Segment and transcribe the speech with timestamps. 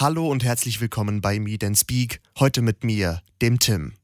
[0.00, 2.20] Hallo und herzlich willkommen bei Meet and Speak.
[2.38, 3.94] Heute mit mir, dem Tim.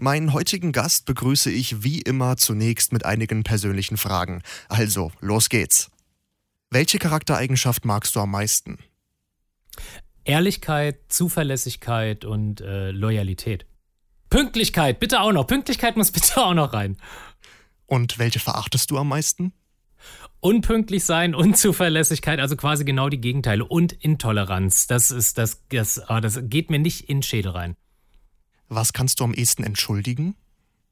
[0.00, 4.42] Meinen heutigen Gast begrüße ich wie immer zunächst mit einigen persönlichen Fragen.
[4.68, 5.90] Also, los geht's.
[6.70, 8.78] Welche Charaktereigenschaft magst du am meisten?
[10.22, 13.66] Ehrlichkeit, Zuverlässigkeit und äh, Loyalität.
[14.30, 15.48] Pünktlichkeit, bitte auch noch.
[15.48, 16.96] Pünktlichkeit muss bitte auch noch rein.
[17.86, 19.52] Und welche verachtest du am meisten?
[20.38, 23.64] Unpünktlich sein, Unzuverlässigkeit, also quasi genau die Gegenteile.
[23.64, 24.86] Und Intoleranz.
[24.86, 27.74] Das ist das, das, oh, das geht mir nicht in den Schädel rein.
[28.68, 30.34] Was kannst du am ehesten entschuldigen?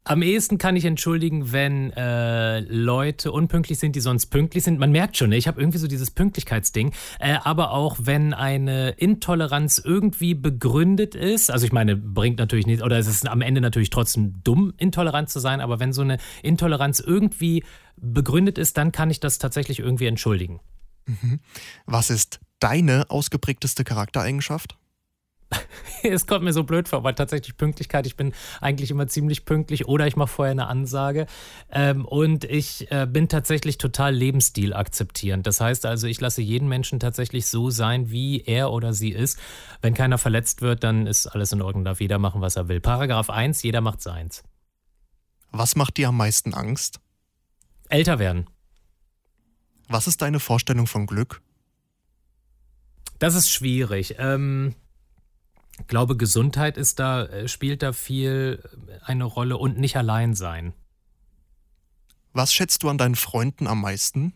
[0.06, 4.78] Am ehesten kann ich entschuldigen, wenn äh, Leute unpünktlich sind, die sonst pünktlich sind.
[4.78, 6.92] Man merkt schon, ne, ich habe irgendwie so dieses Pünktlichkeitsding.
[7.18, 12.84] Äh, aber auch wenn eine Intoleranz irgendwie begründet ist, also ich meine, bringt natürlich nicht,
[12.84, 16.18] oder es ist am Ende natürlich trotzdem dumm, intolerant zu sein, aber wenn so eine
[16.44, 17.64] Intoleranz irgendwie
[17.96, 20.60] begründet ist, dann kann ich das tatsächlich irgendwie entschuldigen.
[21.06, 21.40] Mhm.
[21.84, 24.76] Was ist deine ausgeprägteste Charaktereigenschaft?
[26.02, 29.86] es kommt mir so blöd vor, weil tatsächlich Pünktlichkeit, ich bin eigentlich immer ziemlich pünktlich
[29.86, 31.26] oder ich mache vorher eine Ansage.
[31.70, 35.46] Ähm, und ich äh, bin tatsächlich total Lebensstil akzeptierend.
[35.46, 39.38] Das heißt also, ich lasse jeden Menschen tatsächlich so sein, wie er oder sie ist.
[39.82, 42.80] Wenn keiner verletzt wird, dann ist alles in Ordnung, darf jeder machen, was er will.
[42.80, 44.42] Paragraph 1, jeder macht seins.
[45.52, 47.00] Was macht dir am meisten Angst?
[47.88, 48.46] Älter werden.
[49.88, 51.40] Was ist deine Vorstellung von Glück?
[53.18, 54.16] Das ist schwierig.
[54.18, 54.74] Ähm,
[55.80, 60.34] ich glaube, Gesundheit ist da, äh, spielt da viel äh, eine Rolle und nicht allein
[60.34, 60.72] sein.
[62.32, 64.32] Was schätzt du an deinen Freunden am meisten?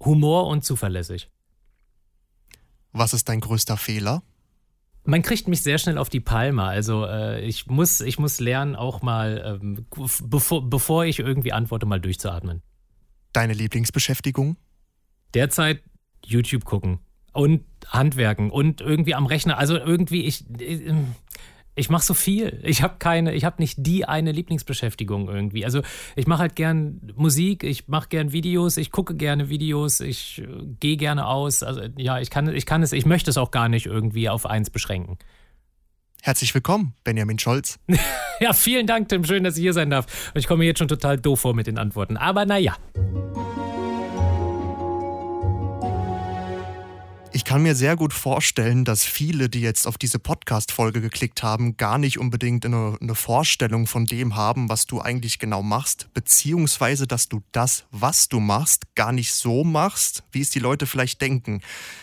[0.00, 1.30] Humor und zuverlässig.
[2.92, 4.22] Was ist dein größter Fehler?
[5.04, 6.64] Man kriegt mich sehr schnell auf die Palme.
[6.64, 9.86] Also äh, ich, muss, ich muss lernen, auch mal, ähm,
[10.24, 12.62] bevor, bevor ich irgendwie antworte, mal durchzuatmen.
[13.32, 14.56] Deine Lieblingsbeschäftigung?
[15.34, 15.82] Derzeit
[16.24, 17.00] YouTube gucken
[17.38, 19.58] und Handwerken und irgendwie am Rechner.
[19.58, 20.44] Also irgendwie, ich,
[21.76, 22.60] ich mache so viel.
[22.64, 25.64] Ich habe keine, ich habe nicht die eine Lieblingsbeschäftigung irgendwie.
[25.64, 25.82] Also
[26.16, 30.46] ich mache halt gern Musik, ich mache gern Videos, ich gucke gerne Videos, ich äh,
[30.80, 31.62] gehe gerne aus.
[31.62, 34.44] Also ja, ich kann, ich kann es, ich möchte es auch gar nicht irgendwie auf
[34.44, 35.16] eins beschränken.
[36.20, 37.78] Herzlich willkommen, Benjamin Scholz.
[38.40, 39.22] ja, vielen Dank, Tim.
[39.22, 40.32] Schön, dass ich hier sein darf.
[40.34, 42.16] Ich komme jetzt schon total doof vor mit den Antworten.
[42.16, 42.74] Aber naja.
[47.38, 51.76] Ich kann mir sehr gut vorstellen, dass viele, die jetzt auf diese Podcast-Folge geklickt haben,
[51.76, 57.06] gar nicht unbedingt eine, eine, Vorstellung von dem haben, was du eigentlich genau machst, beziehungsweise,
[57.06, 61.20] dass du das, was du machst, gar nicht so machst, wie es die Leute vielleicht
[61.20, 61.60] denken.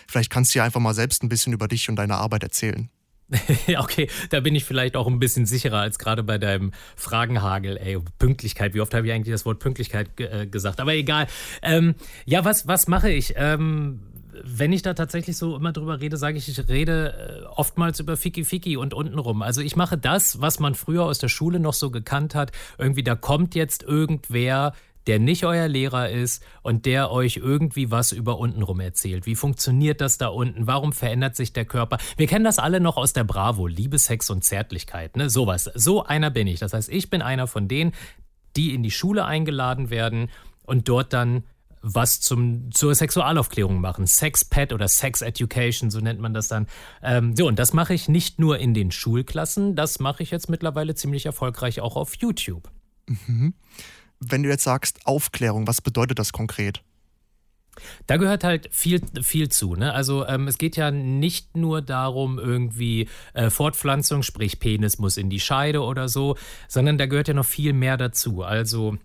[0.08, 2.90] Vielleicht kannst du ja einfach mal selbst ein bisschen über dich und deine Arbeit erzählen.
[3.78, 7.76] okay, da bin ich vielleicht auch ein bisschen sicherer als gerade bei deinem Fragenhagel.
[7.76, 10.80] Ey, Pünktlichkeit, wie oft habe ich eigentlich das Wort Pünktlichkeit äh, gesagt?
[10.80, 11.28] Aber egal.
[11.62, 13.34] Ähm, ja, was, was mache ich?
[13.36, 14.00] Ähm,
[14.44, 18.18] wenn ich da tatsächlich so immer drüber rede, sage ich, ich rede äh, oftmals über
[18.18, 19.42] Fiki Fiki und untenrum.
[19.42, 22.52] Also ich mache das, was man früher aus der Schule noch so gekannt hat.
[22.78, 24.74] Irgendwie, da kommt jetzt irgendwer,
[25.08, 29.26] der nicht euer Lehrer ist und der euch irgendwie was über untenrum erzählt.
[29.26, 30.68] Wie funktioniert das da unten?
[30.68, 31.98] Warum verändert sich der Körper?
[32.18, 35.30] Wir kennen das alle noch aus der Bravo, Liebe, Sex und Zärtlichkeit, ne?
[35.30, 35.70] Sowas.
[35.76, 36.60] So einer bin ich.
[36.60, 37.94] Das heißt, ich bin einer von denen,
[38.56, 40.30] die in die Schule eingeladen werden
[40.64, 41.44] und dort dann
[41.86, 44.08] was zum, zur Sexualaufklärung machen.
[44.08, 46.66] Sex Pet oder Sex Education, so nennt man das dann.
[47.04, 50.50] Ähm, so, und das mache ich nicht nur in den Schulklassen, das mache ich jetzt
[50.50, 52.72] mittlerweile ziemlich erfolgreich auch auf YouTube.
[53.08, 53.54] Mhm.
[54.20, 56.82] Wenn du jetzt sagst Aufklärung, was bedeutet das konkret?
[58.08, 59.76] Da gehört halt viel, viel zu.
[59.76, 59.94] Ne?
[59.94, 65.30] Also ähm, es geht ja nicht nur darum, irgendwie äh, Fortpflanzung, sprich Penis muss in
[65.30, 66.38] die Scheide oder so,
[66.68, 68.44] sondern da gehört ja noch viel mehr dazu.
[68.44, 68.98] Also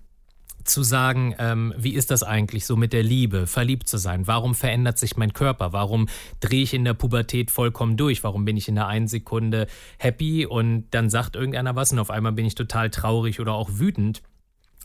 [0.70, 4.26] zu sagen, ähm, wie ist das eigentlich so mit der Liebe, verliebt zu sein?
[4.26, 5.72] Warum verändert sich mein Körper?
[5.72, 6.08] Warum
[6.40, 8.24] drehe ich in der Pubertät vollkommen durch?
[8.24, 9.66] Warum bin ich in der einen Sekunde
[9.98, 13.70] happy und dann sagt irgendeiner was und auf einmal bin ich total traurig oder auch
[13.74, 14.22] wütend?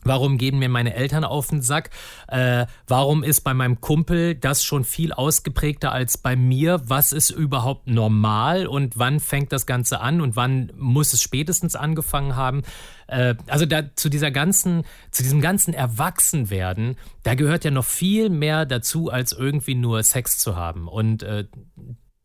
[0.06, 1.90] Warum gehen mir meine Eltern auf den Sack?
[2.28, 6.80] Äh, warum ist bei meinem Kumpel das schon viel ausgeprägter als bei mir?
[6.84, 11.74] Was ist überhaupt normal und wann fängt das Ganze an und wann muss es spätestens
[11.74, 12.62] angefangen haben?
[13.08, 18.30] Äh, also da zu dieser ganzen, zu diesem ganzen Erwachsenwerden, da gehört ja noch viel
[18.30, 20.86] mehr dazu, als irgendwie nur Sex zu haben.
[20.86, 21.46] Und äh,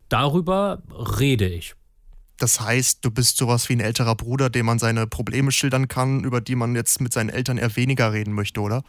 [0.07, 0.83] darüber
[1.19, 1.73] rede ich.
[2.41, 6.23] Das heißt, du bist sowas wie ein älterer Bruder, dem man seine Probleme schildern kann,
[6.23, 8.83] über die man jetzt mit seinen Eltern eher weniger reden möchte, oder?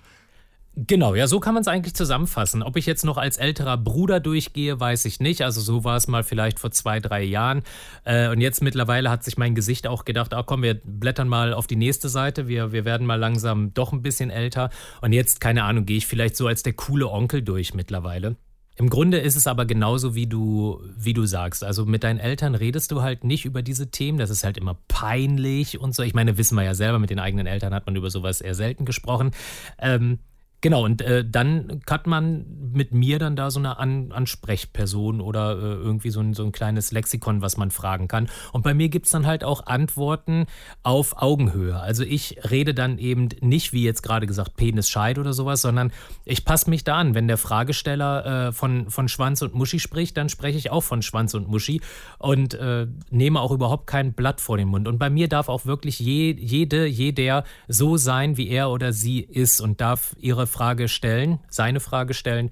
[0.75, 2.63] Genau, ja, so kann man es eigentlich zusammenfassen.
[2.63, 5.43] Ob ich jetzt noch als älterer Bruder durchgehe, weiß ich nicht.
[5.43, 7.63] Also so war es mal vielleicht vor zwei, drei Jahren.
[8.05, 11.53] Äh, und jetzt mittlerweile hat sich mein Gesicht auch gedacht, ach komm, wir blättern mal
[11.53, 12.49] auf die nächste Seite.
[12.49, 14.71] Wir, wir werden mal langsam doch ein bisschen älter.
[15.03, 18.37] Und jetzt, keine Ahnung, gehe ich vielleicht so als der coole Onkel durch mittlerweile.
[18.83, 21.63] Im Grunde ist es aber genauso, wie du, wie du sagst.
[21.63, 24.19] Also mit deinen Eltern redest du halt nicht über diese Themen.
[24.19, 26.03] Das ist halt immer peinlich und so.
[26.03, 28.57] Ich meine, wissen wir ja selber, mit den eigenen Eltern hat man über sowas eher
[28.57, 29.31] selten gesprochen.
[29.79, 30.19] Ähm,
[30.63, 35.59] Genau, und äh, dann hat man mit mir dann da so eine An Ansprechperson oder
[35.59, 38.29] äh, irgendwie so ein, so ein kleines Lexikon, was man fragen kann.
[38.53, 40.47] Und bei mir gibt es dann halt auch Antworten
[40.85, 41.81] auf Augenhöhe.
[41.81, 45.91] Also ich rede dann eben nicht, wie jetzt gerade gesagt, Penis Scheid oder sowas, sondern
[46.25, 47.17] ich passe mich da an.
[47.17, 51.03] Wenn der Fragesteller äh, von, von Schwanz und Muschi spricht, dann spreche ich auch von
[51.03, 51.81] Schwanz und Muschi
[52.19, 54.87] und äh, nehme auch überhaupt kein Blatt vor den Mund.
[54.87, 59.19] Und bei mir darf auch wirklich je, jede, jeder so sein, wie er oder sie
[59.19, 62.51] ist und darf ihre Frage stellen, seine Frage stellen.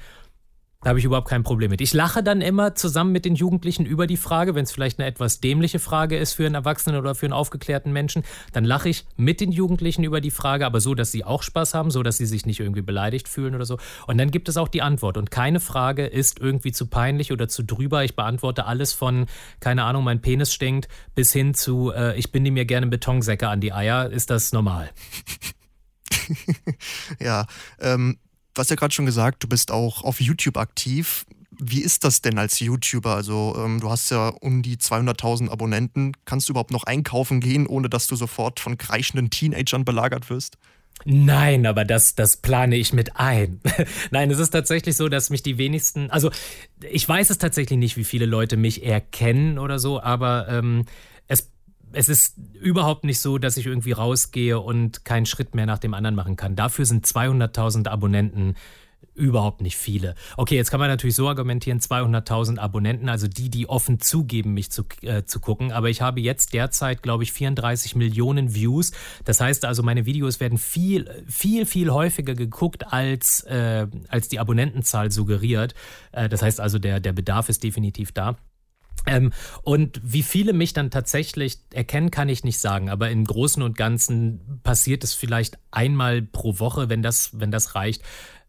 [0.83, 1.83] Da habe ich überhaupt kein Problem mit.
[1.83, 5.07] Ich lache dann immer zusammen mit den Jugendlichen über die Frage, wenn es vielleicht eine
[5.07, 8.25] etwas dämliche Frage ist für einen Erwachsenen oder für einen aufgeklärten Menschen,
[8.55, 11.75] dann lache ich mit den Jugendlichen über die Frage, aber so, dass sie auch Spaß
[11.75, 13.77] haben, so, dass sie sich nicht irgendwie beleidigt fühlen oder so.
[14.07, 15.19] Und dann gibt es auch die Antwort.
[15.19, 18.03] Und keine Frage ist irgendwie zu peinlich oder zu drüber.
[18.05, 19.27] Ich beantworte alles von,
[19.61, 23.61] keine Ahnung, mein Penis stinkt, bis hin zu, äh, ich binde mir gerne Betonsäcke an
[23.61, 24.09] die Eier.
[24.09, 24.89] Ist das normal?
[27.21, 27.47] ja,
[27.81, 28.19] ähm,
[28.57, 31.25] hast ja gerade schon gesagt, du bist auch auf YouTube aktiv.
[31.51, 33.15] Wie ist das denn als YouTuber?
[33.15, 36.13] Also ähm, du hast ja um die 200.000 Abonnenten.
[36.25, 40.57] Kannst du überhaupt noch einkaufen gehen, ohne dass du sofort von kreischenden Teenagern belagert wirst?
[41.05, 43.61] Nein, aber das, das plane ich mit ein.
[44.11, 46.31] Nein, es ist tatsächlich so, dass mich die wenigsten, also
[46.89, 50.85] ich weiß es tatsächlich nicht, wie viele Leute mich erkennen oder so, aber ähm,
[51.27, 51.51] es
[51.93, 55.95] es ist überhaupt nicht so, dass ich irgendwie rausgehe und keinen Schritt mehr nach dem
[55.95, 56.57] anderen machen kann.
[56.57, 58.55] Dafür sind 200.000 Abonnenten
[59.15, 60.15] überhaupt nicht viele.
[60.37, 64.71] Okay, jetzt kann man natürlich so argumentieren, 200.000 Abonnenten, also die, die offen zugeben, mich
[64.71, 65.73] zu, äh, zu gucken.
[65.73, 68.93] Aber ich habe jetzt derzeit, glaube ich, 34 Millionen Views.
[69.25, 74.39] Das heißt also, meine Videos werden viel, viel, viel häufiger geguckt, als, äh, als die
[74.39, 75.75] Abonnentenzahl suggeriert.
[76.13, 78.37] Äh, das heißt also, der, der Bedarf ist definitiv da.
[79.07, 79.33] Ähm,
[79.63, 82.91] und wie viele mich dann tatsächlich erkennen, kann ich nicht sagen.
[82.91, 87.75] Aber im Großen und Ganzen passiert es vielleicht einmal pro Woche, wenn das, wenn das
[87.75, 88.03] reicht.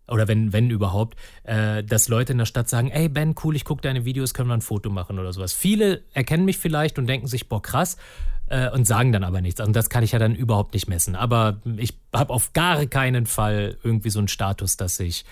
[0.07, 3.63] Oder wenn, wenn überhaupt, äh, dass Leute in der Stadt sagen, ey Ben, cool, ich
[3.63, 5.53] gucke deine Videos, können wir ein Foto machen oder sowas.
[5.53, 7.95] Viele erkennen mich vielleicht und denken sich, boah, krass,
[8.47, 9.61] äh, und sagen dann aber nichts.
[9.61, 11.15] Und das kann ich ja dann überhaupt nicht messen.
[11.15, 15.23] Aber ich habe auf gar keinen Fall irgendwie so einen Status, dass ich,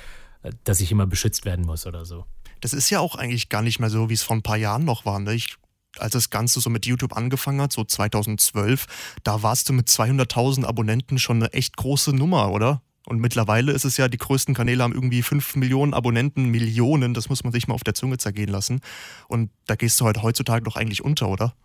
[0.63, 2.25] dass ich immer beschützt werden muss oder so
[2.61, 4.85] das ist ja auch eigentlich gar nicht mehr so, wie es vor ein paar Jahren
[4.85, 5.19] noch war.
[5.19, 5.33] Ne?
[5.33, 5.56] Ich,
[5.97, 8.85] als das Ganze so mit YouTube angefangen hat, so 2012,
[9.23, 12.81] da warst du mit 200.000 Abonnenten schon eine echt große Nummer, oder?
[13.06, 17.27] Und mittlerweile ist es ja, die größten Kanäle haben irgendwie 5 Millionen Abonnenten, Millionen, das
[17.27, 18.81] muss man sich mal auf der Zunge zergehen lassen.
[19.27, 21.56] Und da gehst du halt heutzutage doch eigentlich unter, oder?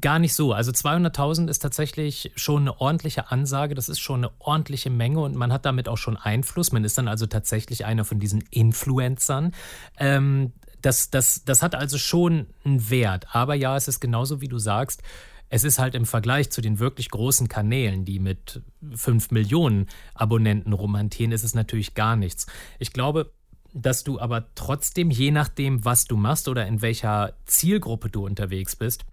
[0.00, 0.52] Gar nicht so.
[0.52, 3.74] Also 200.000 ist tatsächlich schon eine ordentliche Ansage.
[3.74, 6.72] Das ist schon eine ordentliche Menge und man hat damit auch schon Einfluss.
[6.72, 9.52] Man ist dann also tatsächlich einer von diesen Influencern.
[9.98, 10.52] Ähm,
[10.82, 13.26] das, das, das hat also schon einen Wert.
[13.34, 15.02] Aber ja, es ist genauso, wie du sagst.
[15.50, 18.62] Es ist halt im Vergleich zu den wirklich großen Kanälen, die mit
[18.94, 22.46] 5 Millionen Abonnenten romantieren, ist es natürlich gar nichts.
[22.78, 23.32] Ich glaube,
[23.72, 28.76] dass du aber trotzdem, je nachdem, was du machst oder in welcher Zielgruppe du unterwegs
[28.76, 29.04] bist,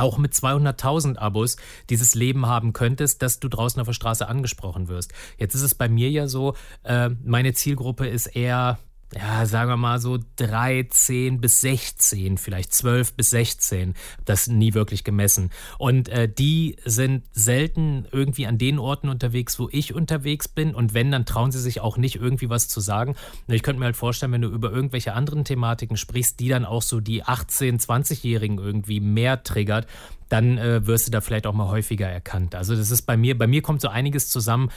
[0.00, 1.56] auch mit 200.000 Abos
[1.88, 5.12] dieses Leben haben könntest, dass du draußen auf der Straße angesprochen wirst.
[5.38, 8.78] Jetzt ist es bei mir ja so, äh, meine Zielgruppe ist eher
[9.14, 13.94] ja, sagen wir mal so 13 bis 16, vielleicht 12 bis 16.
[14.24, 15.50] Das nie wirklich gemessen.
[15.78, 20.74] Und äh, die sind selten irgendwie an den Orten unterwegs, wo ich unterwegs bin.
[20.76, 23.16] Und wenn, dann trauen sie sich auch nicht irgendwie was zu sagen.
[23.48, 26.82] Ich könnte mir halt vorstellen, wenn du über irgendwelche anderen Thematiken sprichst, die dann auch
[26.82, 29.88] so die 18-, 20-Jährigen irgendwie mehr triggert,
[30.28, 32.54] dann äh, wirst du da vielleicht auch mal häufiger erkannt.
[32.54, 34.70] Also das ist bei mir, bei mir kommt so einiges zusammen,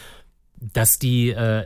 [0.60, 1.66] dass die, äh,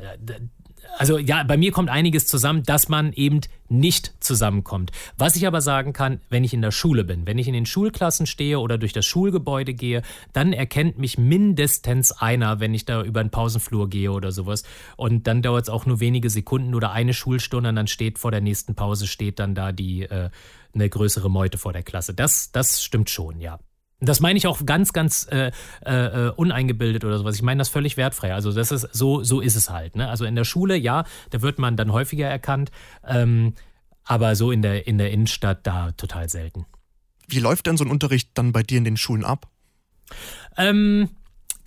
[0.98, 4.92] also ja, bei mir kommt einiges zusammen, dass man eben nicht zusammenkommt.
[5.18, 7.66] Was ich aber sagen kann, wenn ich in der Schule bin, wenn ich in den
[7.66, 10.02] Schulklassen stehe oder durch das Schulgebäude gehe,
[10.34, 14.64] dann erkennt mich mindestens einer, wenn ich da über den Pausenflur gehe oder sowas.
[14.96, 18.32] Und dann dauert es auch nur wenige Sekunden oder eine Schulstunde und dann steht vor
[18.32, 20.30] der nächsten Pause steht dann da die äh,
[20.74, 22.14] eine größere Meute vor der Klasse.
[22.14, 23.60] Das, das stimmt schon, ja.
[24.00, 25.52] Das meine ich auch ganz, ganz äh,
[25.82, 27.36] äh, uneingebildet oder sowas.
[27.36, 28.34] Ich meine das völlig wertfrei.
[28.34, 29.96] Also das ist so, so ist es halt.
[29.96, 30.08] Ne?
[30.08, 32.72] Also in der Schule, ja, da wird man dann häufiger erkannt,
[33.06, 33.56] ähm,
[34.04, 36.66] aber so in der in der Innenstadt da total selten.
[37.28, 39.48] Wie läuft denn so ein Unterricht dann bei dir in den Schulen ab?
[40.58, 41.10] Ähm,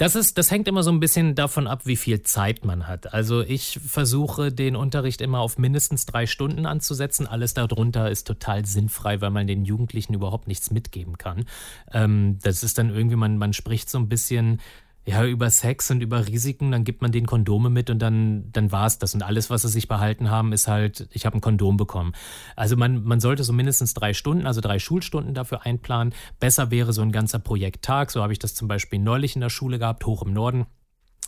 [0.00, 3.12] das, ist, das hängt immer so ein bisschen davon ab, wie viel Zeit man hat.
[3.12, 7.26] Also ich versuche den Unterricht immer auf mindestens drei Stunden anzusetzen.
[7.26, 11.44] Alles darunter ist total sinnfrei, weil man den Jugendlichen überhaupt nichts mitgeben kann.
[11.92, 14.62] Ähm, das ist dann irgendwie, man, man spricht so ein bisschen
[15.06, 18.70] ja, über Sex und über Risiken, dann gibt man den Kondome mit und dann, dann
[18.70, 19.14] war es das.
[19.14, 22.12] Und alles, was sie sich behalten haben, ist halt, ich habe ein Kondom bekommen.
[22.54, 26.14] Also man, man sollte so mindestens drei Stunden, also drei Schulstunden dafür einplanen.
[26.38, 28.10] Besser wäre so ein ganzer Projekttag.
[28.10, 30.66] So habe ich das zum Beispiel neulich in der Schule gehabt, hoch im Norden.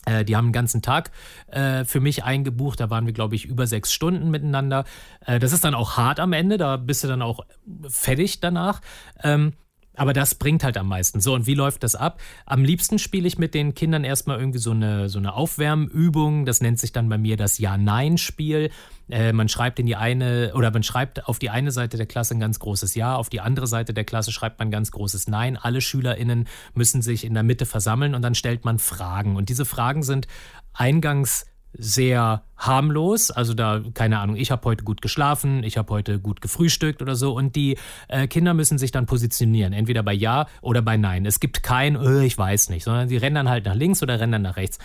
[0.04, 1.10] Äh, die haben einen ganzen Tag
[1.46, 2.78] äh, für mich eingebucht.
[2.78, 4.84] Da waren wir, glaube ich, über sechs Stunden miteinander.
[5.24, 6.58] Äh, das ist dann auch hart am Ende.
[6.58, 7.40] Da bist du dann auch
[7.88, 8.80] fertig danach.
[9.22, 9.54] Ähm,
[9.94, 11.20] aber das bringt halt am meisten.
[11.20, 12.20] So, und wie läuft das ab?
[12.46, 16.46] Am liebsten spiele ich mit den Kindern erstmal irgendwie so eine, so eine Aufwärmübung.
[16.46, 18.70] Das nennt sich dann bei mir das Ja-Nein-Spiel.
[19.10, 22.34] Äh, man schreibt in die eine, oder man schreibt auf die eine Seite der Klasse
[22.34, 25.28] ein ganz großes Ja, auf die andere Seite der Klasse schreibt man ein ganz großes
[25.28, 25.58] Nein.
[25.58, 29.36] Alle SchülerInnen müssen sich in der Mitte versammeln und dann stellt man Fragen.
[29.36, 30.26] Und diese Fragen sind
[30.72, 33.30] eingangs sehr harmlos.
[33.30, 37.16] Also da, keine Ahnung, ich habe heute gut geschlafen, ich habe heute gut gefrühstückt oder
[37.16, 37.34] so.
[37.34, 41.26] Und die äh, Kinder müssen sich dann positionieren, entweder bei Ja oder bei Nein.
[41.26, 44.20] Es gibt kein, äh, ich weiß nicht, sondern sie rennen dann halt nach links oder
[44.20, 44.78] rennen dann nach rechts.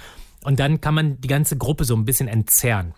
[0.44, 2.94] Und dann kann man die ganze Gruppe so ein bisschen entzerren.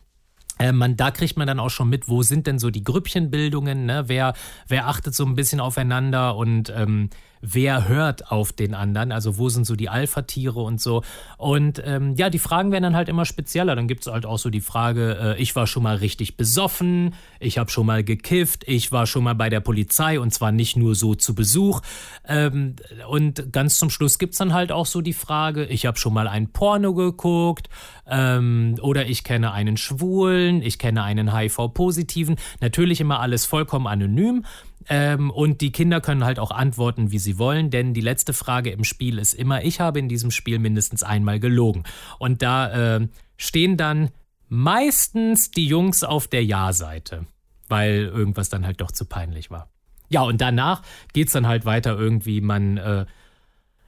[0.59, 3.85] Äh, man, da kriegt man dann auch schon mit, wo sind denn so die Grüppchenbildungen,
[3.85, 4.03] ne?
[4.07, 4.33] wer,
[4.67, 7.09] wer achtet so ein bisschen aufeinander und ähm,
[7.41, 11.03] wer hört auf den anderen, also wo sind so die Alpha-Tiere und so.
[11.37, 13.75] Und ähm, ja, die Fragen werden dann halt immer spezieller.
[13.75, 17.13] Dann gibt es halt auch so die Frage, äh, ich war schon mal richtig besoffen,
[17.39, 20.75] ich habe schon mal gekifft, ich war schon mal bei der Polizei und zwar nicht
[20.75, 21.81] nur so zu Besuch.
[22.27, 22.75] Ähm,
[23.09, 26.13] und ganz zum Schluss gibt es dann halt auch so die Frage, ich habe schon
[26.13, 27.69] mal ein Porno geguckt
[28.09, 32.37] ähm, oder ich kenne einen Schwulen, ich kenne einen HIV-Positiven.
[32.59, 34.45] Natürlich immer alles vollkommen anonym.
[34.87, 38.71] Ähm, und die Kinder können halt auch antworten, wie sie wollen, denn die letzte Frage
[38.71, 41.83] im Spiel ist immer, ich habe in diesem Spiel mindestens einmal gelogen.
[42.17, 43.07] Und da äh,
[43.37, 44.09] stehen dann
[44.47, 47.25] meistens die Jungs auf der Ja-Seite,
[47.67, 49.69] weil irgendwas dann halt doch zu peinlich war.
[50.09, 50.81] Ja, und danach
[51.13, 52.77] geht es dann halt weiter irgendwie, man...
[52.77, 53.05] Äh,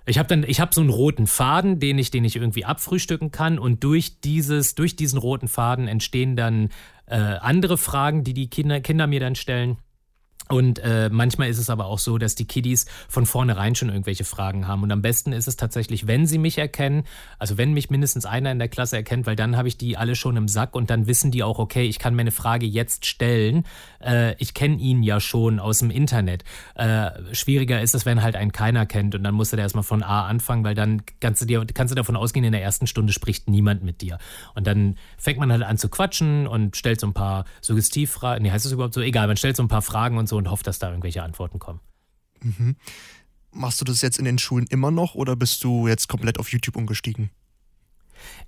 [0.07, 3.31] ich habe dann, ich habe so einen roten Faden, den ich, den ich irgendwie abfrühstücken
[3.31, 6.69] kann und durch dieses, durch diesen roten Faden entstehen dann
[7.05, 9.77] äh, andere Fragen, die die Kinder, Kinder mir dann stellen.
[10.51, 14.25] Und äh, manchmal ist es aber auch so, dass die Kiddies von vornherein schon irgendwelche
[14.25, 14.83] Fragen haben.
[14.83, 17.03] Und am besten ist es tatsächlich, wenn sie mich erkennen,
[17.39, 20.13] also wenn mich mindestens einer in der Klasse erkennt, weil dann habe ich die alle
[20.13, 23.63] schon im Sack und dann wissen die auch, okay, ich kann meine Frage jetzt stellen.
[24.03, 26.43] Äh, ich kenne ihn ja schon aus dem Internet.
[26.75, 29.85] Äh, schwieriger ist es, wenn halt einen keiner kennt und dann musst du da erstmal
[29.85, 32.87] von A anfangen, weil dann kannst du, dir, kannst du davon ausgehen, in der ersten
[32.87, 34.17] Stunde spricht niemand mit dir.
[34.53, 38.43] Und dann fängt man halt an zu quatschen und stellt so ein paar Suggestivfragen.
[38.43, 38.99] Nee, heißt das überhaupt so?
[38.99, 41.59] Egal, man stellt so ein paar Fragen und so und hofft, dass da irgendwelche Antworten
[41.59, 41.79] kommen.
[42.41, 42.75] Mhm.
[43.51, 46.51] Machst du das jetzt in den Schulen immer noch oder bist du jetzt komplett auf
[46.51, 47.31] YouTube umgestiegen?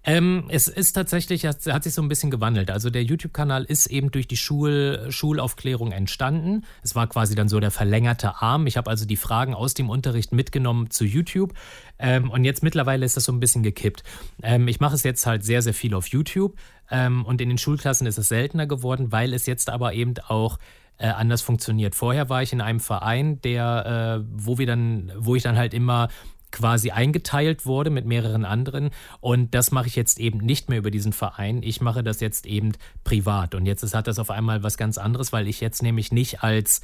[0.04, 2.70] Ähm, es ist tatsächlich, hat, hat, sich so ein bisschen gewandelt.
[2.70, 6.66] Also der YouTube-Kanal ist eben durch die Schul, Schulaufklärung entstanden.
[6.84, 8.68] Es war quasi dann so der verlängerte Arm.
[8.68, 11.54] Ich habe also die Fragen aus dem Unterricht mitgenommen zu YouTube.
[12.00, 14.04] Ähm, und jetzt mittlerweile ist das so ein bisschen gekippt.
[14.42, 16.56] Ähm, ich mache es jetzt halt sehr, sehr viel auf YouTube.
[16.92, 20.60] Ähm, und in den Schulklassen ist es seltener geworden, weil es jetzt aber eben auch
[20.98, 21.96] äh, anders funktioniert.
[21.96, 25.74] Vorher war ich in einem Verein, der, äh, wo wir dann, wo ich dann halt
[25.74, 26.10] immer
[26.52, 28.92] quasi eingeteilt wurde mit mehreren anderen.
[29.20, 31.64] Und das mache ich jetzt eben nicht mehr über diesen Verein.
[31.64, 32.74] Ich mache das jetzt eben
[33.04, 33.56] privat.
[33.56, 36.44] Und jetzt ist, hat das auf einmal was ganz anderes, weil ich jetzt nämlich nicht
[36.44, 36.82] als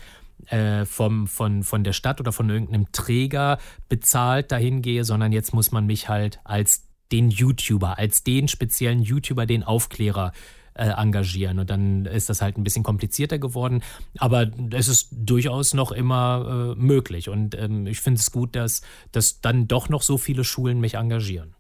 [0.48, 5.54] äh, vom, von, von der Stadt oder von irgendeinem Träger bezahlt dahin gehe, sondern jetzt
[5.54, 11.60] muss man mich halt als den YouTuber, als den speziellen YouTuber, den Aufklärer äh, engagieren.
[11.60, 13.82] Und dann ist das halt ein bisschen komplizierter geworden.
[14.18, 17.30] Aber es ist durchaus noch immer äh, möglich.
[17.30, 20.96] Und ähm, ich finde es gut, dass, dass dann doch noch so viele Schulen mich
[20.96, 21.56] engagieren.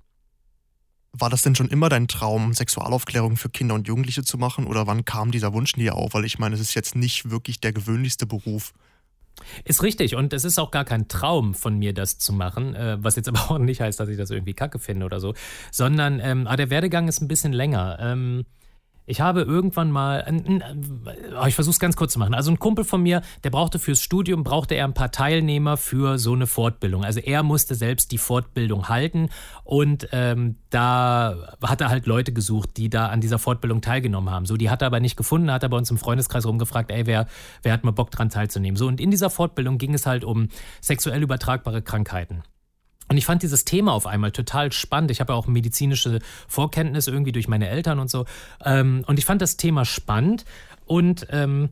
[1.12, 4.68] War das denn schon immer dein Traum, Sexualaufklärung für Kinder und Jugendliche zu machen?
[4.68, 6.14] Oder wann kam dieser Wunsch dir auf?
[6.14, 8.74] Weil ich meine, es ist jetzt nicht wirklich der gewöhnlichste Beruf.
[9.64, 12.98] Ist richtig und es ist auch gar kein Traum von mir, das zu machen, äh,
[13.00, 15.34] was jetzt aber auch nicht heißt, dass ich das irgendwie kacke finde oder so,
[15.72, 17.98] sondern ähm, ah, der Werdegang ist ein bisschen länger.
[18.02, 18.46] Ähm,
[19.10, 20.24] ich habe irgendwann mal,
[21.42, 22.36] oh, ich versuche es ganz kurz zu machen.
[22.36, 26.20] Also ein Kumpel von mir, der brauchte fürs Studium, brauchte er ein paar Teilnehmer für
[26.20, 27.04] so eine Fortbildung.
[27.04, 29.30] Also er musste selbst die Fortbildung halten
[29.64, 34.46] und ähm, da hat er halt Leute gesucht, die da an dieser Fortbildung teilgenommen haben.
[34.46, 37.08] So, die hat er aber nicht gefunden, hat er bei uns im Freundeskreis rumgefragt, ey,
[37.08, 37.26] wer,
[37.64, 38.78] wer hat mal Bock dran teilzunehmen?
[38.78, 40.50] So, und in dieser Fortbildung ging es halt um
[40.82, 42.44] sexuell übertragbare Krankheiten.
[43.10, 45.12] Und ich fand dieses Thema auf einmal total spannend.
[45.12, 48.26] Ich habe ja auch medizinische Vorkenntnisse irgendwie durch meine Eltern und so.
[48.64, 50.46] Ähm, und ich fand das Thema spannend
[50.86, 51.70] und ähm,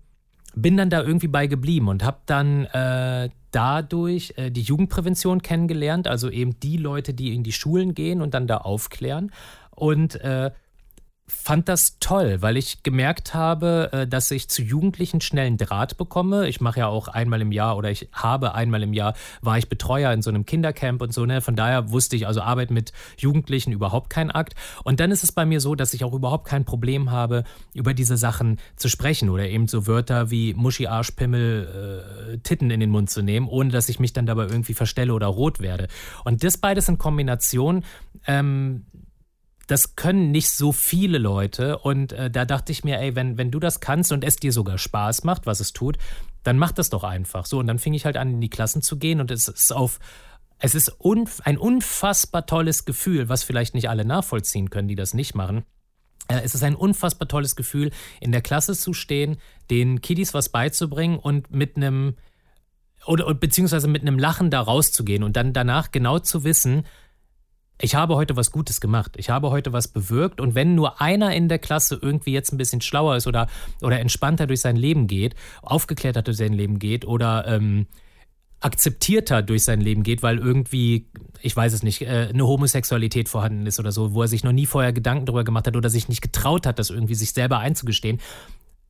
[0.56, 6.08] bin dann da irgendwie bei geblieben und habe dann äh, dadurch äh, die Jugendprävention kennengelernt,
[6.08, 9.32] also eben die Leute, die in die Schulen gehen und dann da aufklären.
[9.70, 10.52] Und äh,
[11.30, 15.98] fand das toll, weil ich gemerkt habe, äh, dass ich zu Jugendlichen schnell einen Draht
[15.98, 16.48] bekomme.
[16.48, 19.68] Ich mache ja auch einmal im Jahr oder ich habe einmal im Jahr, war ich
[19.68, 21.26] Betreuer in so einem Kindercamp und so.
[21.26, 21.42] Ne?
[21.42, 24.56] Von daher wusste ich, also Arbeit mit Jugendlichen überhaupt kein Akt.
[24.86, 27.44] Und dann ist es bei mir so, dass ich auch überhaupt kein Problem habe,
[27.74, 32.72] über diese Sachen zu sprechen oder eben so Wörter wie Muschi, Arsch, Pimmel, äh, Titten
[32.72, 35.60] in den Mund zu nehmen, ohne dass ich mich dann dabei irgendwie verstelle oder rot
[35.60, 35.90] werde.
[36.24, 37.84] Und das beides in Kombination
[38.28, 38.86] ähm,
[39.68, 41.78] das können nicht so viele Leute.
[41.80, 44.52] Und äh, da dachte ich mir, ey, wenn, wenn du das kannst und es dir
[44.52, 45.98] sogar Spaß macht, was es tut,
[46.44, 47.46] dann mach das doch einfach.
[47.46, 49.74] So, und dann fing ich halt an, in die Klassen zu gehen und es ist
[49.74, 50.00] auf.
[50.60, 55.14] Es ist unf ein unfassbar tolles Gefühl, was vielleicht nicht alle nachvollziehen können, die das
[55.14, 55.66] nicht machen.
[56.30, 59.38] Äh, es ist ein unfassbar tolles Gefühl, in der Klasse zu stehen,
[59.70, 62.16] den Kiddies was beizubringen und mit einem
[63.06, 66.86] oder beziehungsweise mit einem Lachen da rauszugehen und dann danach genau zu wissen,
[67.80, 69.14] ich habe heute was Gutes gemacht.
[69.18, 70.42] Ich habe heute was bewirkt.
[70.42, 73.48] Und wenn nur einer in der Klasse irgendwie jetzt ein bisschen schlauer ist oder,
[73.82, 77.88] oder entspannter durch sein Leben geht, aufgeklärter durch sein Leben geht oder ähm,
[78.60, 81.08] akzeptierter durch sein Leben geht, weil irgendwie,
[81.42, 84.52] ich weiß es nicht, äh, eine Homosexualität vorhanden ist oder so, wo er sich noch
[84.52, 87.60] nie vorher Gedanken darüber gemacht hat oder sich nicht getraut hat, das irgendwie sich selber
[87.60, 88.20] einzugestehen,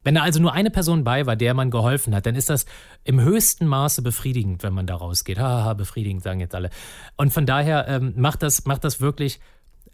[0.08, 2.66] wenn da also nur eine Person bei war, der man geholfen hat, dann ist das
[3.04, 5.38] im höchsten Maße befriedigend, wenn man da rausgeht.
[5.38, 6.70] Haha, befriedigend, sagen jetzt alle.
[7.18, 9.42] Und von daher ähm, macht, das, macht das wirklich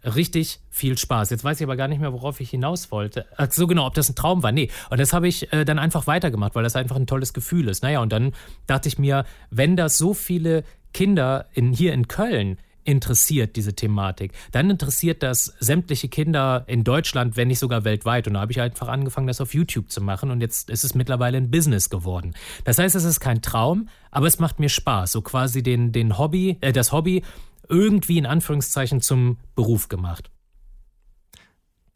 [0.04, 1.30] richtig viel Spaß.
[1.30, 3.26] Jetzt weiß ich aber gar nicht mehr, worauf ich hinaus wollte.
[3.36, 4.52] Ach so genau, ob das ein Traum war.
[4.52, 4.70] Nee.
[4.88, 7.82] Und das habe ich äh, dann einfach weitergemacht, weil das einfach ein tolles Gefühl ist.
[7.82, 8.34] Naja, und dann
[8.68, 14.32] dachte ich mir, wenn das so viele Kinder in, hier in Köln interessiert, diese Thematik.
[14.52, 18.26] Dann interessiert das sämtliche Kinder in Deutschland, wenn nicht sogar weltweit.
[18.26, 20.30] Und da habe ich einfach angefangen, das auf YouTube zu machen.
[20.30, 22.34] Und jetzt ist es mittlerweile ein Business geworden.
[22.64, 25.12] Das heißt, es ist kein Traum, aber es macht mir Spaß.
[25.12, 27.22] So quasi den, den Hobby, äh, das Hobby
[27.68, 30.30] irgendwie in Anführungszeichen zum Beruf gemacht.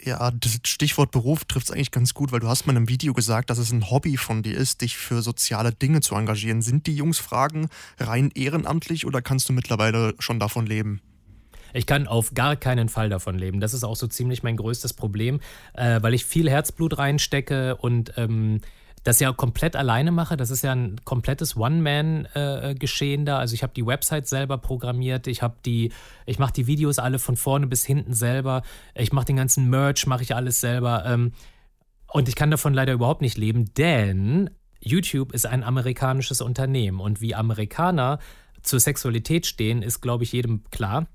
[0.09, 2.89] Ja, das Stichwort Beruf trifft es eigentlich ganz gut, weil du hast mal in einem
[2.89, 6.63] Video gesagt, dass es ein Hobby von dir ist, dich für soziale Dinge zu engagieren.
[6.63, 7.69] Sind die Jungs Fragen
[8.01, 11.03] rein ehrenamtlich oder kannst du mittlerweile schon davon leben?
[11.75, 13.61] Ich kann auf gar keinen Fall davon leben.
[13.61, 15.41] Das ist auch so ziemlich mein größtes Problem,
[15.75, 18.63] äh, weil ich viel Herzblut reinstecke und ähm,
[19.05, 20.37] das ja komplett alleine mache.
[20.37, 23.39] Das ist ja ein komplettes One-Man-Geschehen da.
[23.39, 25.93] Also ich habe die Website selber programmiert, ich habe die,
[26.27, 28.63] ich mache die Videos alle von vorne bis hinten selber,
[28.95, 31.05] ich mache den ganzen Merch, mache ich alles selber.
[31.07, 31.33] Ähm,
[32.13, 37.21] und ich kann davon leider überhaupt nicht leben, denn YouTube ist ein amerikanisches Unternehmen und
[37.21, 38.19] wie Amerikaner
[38.63, 41.07] zur Sexualität stehen, ist, glaube ich, jedem klar.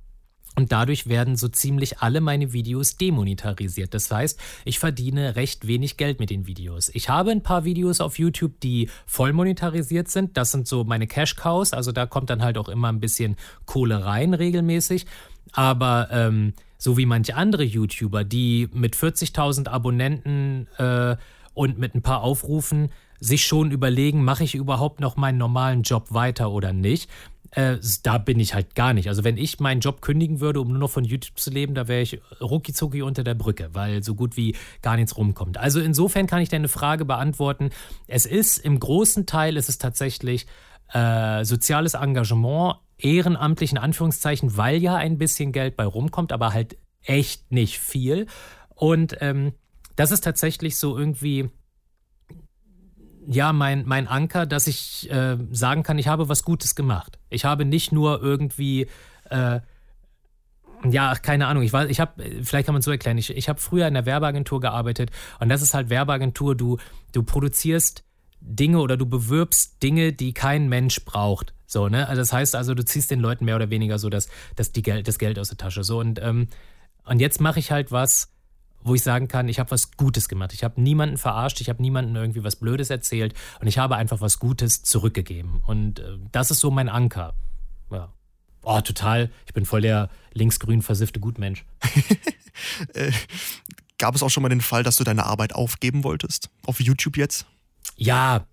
[0.56, 3.94] Und dadurch werden so ziemlich alle meine Videos demonetarisiert.
[3.94, 6.90] Das heißt, ich verdiene recht wenig Geld mit den Videos.
[6.94, 10.38] Ich habe ein paar Videos auf YouTube, die voll monetarisiert sind.
[10.38, 11.74] Das sind so meine Cash Cows.
[11.74, 13.36] Also da kommt dann halt auch immer ein bisschen
[13.66, 15.08] Kohle rein regelmäßig.
[15.54, 21.16] Aber ähm, so wie manche andere YouTuber, die mit 40.000 Abonnenten äh,
[21.54, 22.90] und mit ein paar Aufrufen
[23.20, 27.10] sich schon überlegen, mache ich überhaupt noch meinen normalen Job weiter oder nicht
[27.56, 29.08] äh, da bin ich halt gar nicht.
[29.08, 31.88] Also wenn ich meinen Job kündigen würde, um nur noch von YouTube zu leben, da
[31.88, 35.58] wäre ich rucki unter der Brücke, weil so gut wie gar nichts rumkommt.
[35.58, 37.70] Also insofern kann ich deine Frage beantworten.
[38.08, 40.48] Es ist im großen Teil, ist es tatsächlich
[40.94, 46.78] äh, soziales Engagement, ehrenamtlich in Anführungszeichen, weil ja ein bisschen Geld bei rumkommt, aber halt
[47.04, 48.28] echt nicht viel.
[48.74, 49.54] Und ähm,
[49.96, 51.50] das ist tatsächlich so irgendwie
[53.28, 57.20] ja, mein, mein Anker, dass ich äh, sagen kann, ich habe was Gutes gemacht.
[57.30, 58.88] Ich habe nicht nur irgendwie,
[59.30, 59.60] äh,
[60.90, 63.50] ja, keine Ahnung, ich weiß, ich habe, vielleicht kann man es so erklären, ich, ich
[63.50, 66.78] habe früher in der Werbeagentur gearbeitet und das ist halt Werbeagentur, du,
[67.12, 68.04] du produzierst
[68.42, 71.54] Dinge oder du bewirbst Dinge, die kein Mensch braucht.
[71.66, 72.08] So, ne?
[72.08, 74.82] Also das heißt also, du ziehst den Leuten mehr oder weniger so das, das, die
[74.82, 75.84] Geld, das Geld aus der Tasche.
[75.84, 76.48] So, und, ähm,
[77.06, 78.33] und jetzt mache ich halt was,
[78.84, 80.54] wo ich sagen kann, ich habe was Gutes gemacht.
[80.54, 84.22] Ich habe niemanden verarscht, ich habe niemanden irgendwie was Blödes erzählt und ich habe einfach
[84.22, 85.62] was Gutes zurückgegeben.
[85.66, 87.34] Und äh, das ist so mein Anker.
[87.92, 88.12] Ja.
[88.64, 89.30] Oh, total.
[89.46, 91.66] Ich bin voll der linksgrün versiffte Gutmensch.
[92.94, 93.12] äh,
[93.98, 96.50] gab es auch schon mal den Fall, dass du deine Arbeit aufgeben wolltest?
[96.66, 97.46] Auf YouTube jetzt?
[97.98, 98.46] Ja,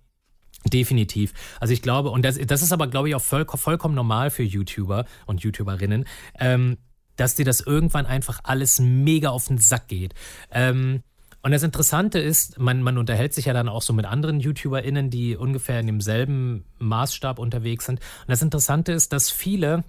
[0.71, 1.33] Definitiv.
[1.59, 4.43] Also ich glaube, und das, das ist aber, glaube ich, auch voll, vollkommen normal für
[4.43, 6.05] YouTuber und YouTuberinnen.
[6.39, 6.77] Ähm,
[7.15, 10.13] dass dir das irgendwann einfach alles mega auf den Sack geht.
[10.51, 11.03] Ähm,
[11.43, 15.09] und das Interessante ist, man, man unterhält sich ja dann auch so mit anderen YouTuberInnen,
[15.09, 17.99] die ungefähr in demselben Maßstab unterwegs sind.
[17.99, 19.83] Und das Interessante ist, dass viele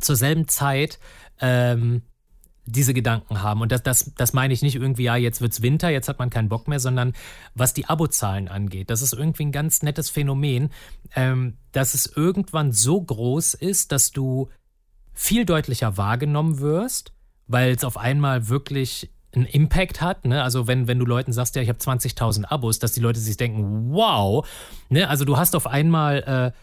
[0.00, 0.98] zur selben Zeit
[1.40, 2.02] ähm,
[2.66, 3.60] diese Gedanken haben.
[3.60, 6.30] Und das, das, das meine ich nicht irgendwie, ja, jetzt wird's Winter, jetzt hat man
[6.30, 7.14] keinen Bock mehr, sondern
[7.54, 8.90] was die Abozahlen angeht.
[8.90, 10.70] Das ist irgendwie ein ganz nettes Phänomen,
[11.14, 14.50] ähm, dass es irgendwann so groß ist, dass du
[15.20, 17.12] viel deutlicher wahrgenommen wirst,
[17.46, 20.24] weil es auf einmal wirklich einen Impact hat.
[20.24, 20.42] Ne?
[20.42, 23.36] Also wenn, wenn du Leuten sagst, ja, ich habe 20.000 Abos, dass die Leute sich
[23.36, 24.48] denken, wow.
[24.88, 25.06] Ne?
[25.06, 26.58] Also du hast auf einmal, äh,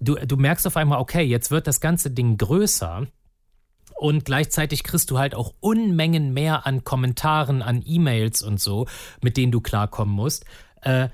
[0.00, 3.06] du, du merkst auf einmal, okay, jetzt wird das ganze Ding größer.
[3.96, 8.86] Und gleichzeitig kriegst du halt auch Unmengen mehr an Kommentaren, an E-Mails und so,
[9.22, 10.44] mit denen du klarkommen musst.
[10.82, 11.08] Äh,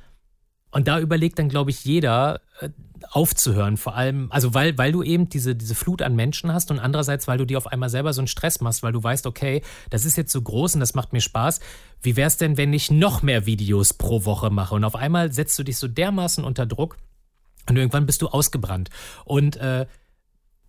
[0.72, 2.70] und da überlegt dann, glaube ich, jeder äh,
[3.10, 3.76] aufzuhören.
[3.76, 7.26] Vor allem, also weil, weil du eben diese, diese Flut an Menschen hast und andererseits,
[7.26, 10.04] weil du dir auf einmal selber so einen Stress machst, weil du weißt, okay, das
[10.04, 11.60] ist jetzt so groß und das macht mir Spaß.
[12.02, 14.76] Wie wäre es denn, wenn ich noch mehr Videos pro Woche mache?
[14.76, 16.96] Und auf einmal setzt du dich so dermaßen unter Druck
[17.68, 18.90] und irgendwann bist du ausgebrannt.
[19.24, 19.86] Und äh,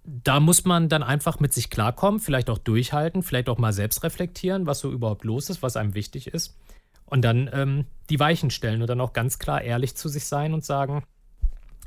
[0.04, 4.04] da muss man dann einfach mit sich klarkommen, vielleicht auch durchhalten, vielleicht auch mal selbst
[4.04, 6.58] reflektieren, was so überhaupt los ist, was einem wichtig ist.
[7.06, 10.56] Und dann ähm, die Weichen stellen und dann auch ganz klar ehrlich zu sich sein
[10.56, 11.04] und sagen,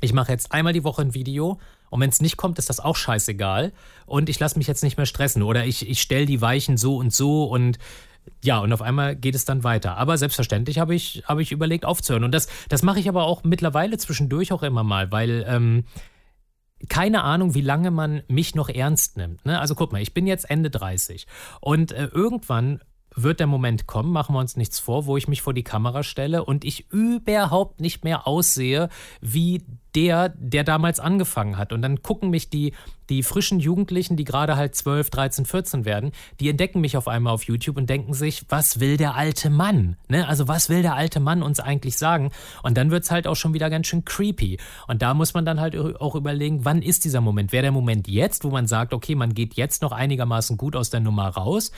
[0.01, 2.79] ich mache jetzt einmal die Woche ein Video und wenn es nicht kommt, ist das
[2.79, 3.71] auch scheißegal
[4.05, 6.97] und ich lasse mich jetzt nicht mehr stressen oder ich, ich stelle die Weichen so
[6.97, 7.79] und so und
[8.43, 9.97] ja, und auf einmal geht es dann weiter.
[9.97, 12.23] Aber selbstverständlich habe ich, hab ich überlegt aufzuhören.
[12.23, 15.85] Und das, das mache ich aber auch mittlerweile zwischendurch auch immer mal, weil ähm,
[16.89, 19.45] keine Ahnung, wie lange man mich noch ernst nimmt.
[19.45, 19.59] Ne?
[19.59, 21.27] Also guck mal, ich bin jetzt Ende 30
[21.61, 22.81] und äh, irgendwann
[23.15, 26.03] wird der Moment kommen, machen wir uns nichts vor, wo ich mich vor die Kamera
[26.03, 28.89] stelle und ich überhaupt nicht mehr aussehe
[29.21, 29.63] wie
[29.95, 31.71] der, der damals angefangen hat.
[31.71, 32.73] Und dann gucken mich die,
[33.09, 37.33] die frischen Jugendlichen, die gerade halt 12, 13, 14 werden, die entdecken mich auf einmal
[37.33, 39.95] auf YouTube und denken sich, was will der alte Mann?
[40.09, 40.27] Ne?
[40.27, 42.31] Also was will der alte Mann uns eigentlich sagen?
[42.61, 44.59] Und dann wird es halt auch schon wieder ganz schön creepy.
[44.87, 47.53] Und da muss man dann halt auch überlegen, wann ist dieser Moment?
[47.53, 50.89] Wäre der Moment jetzt, wo man sagt, okay, man geht jetzt noch einigermaßen gut aus
[50.89, 51.71] der Nummer raus?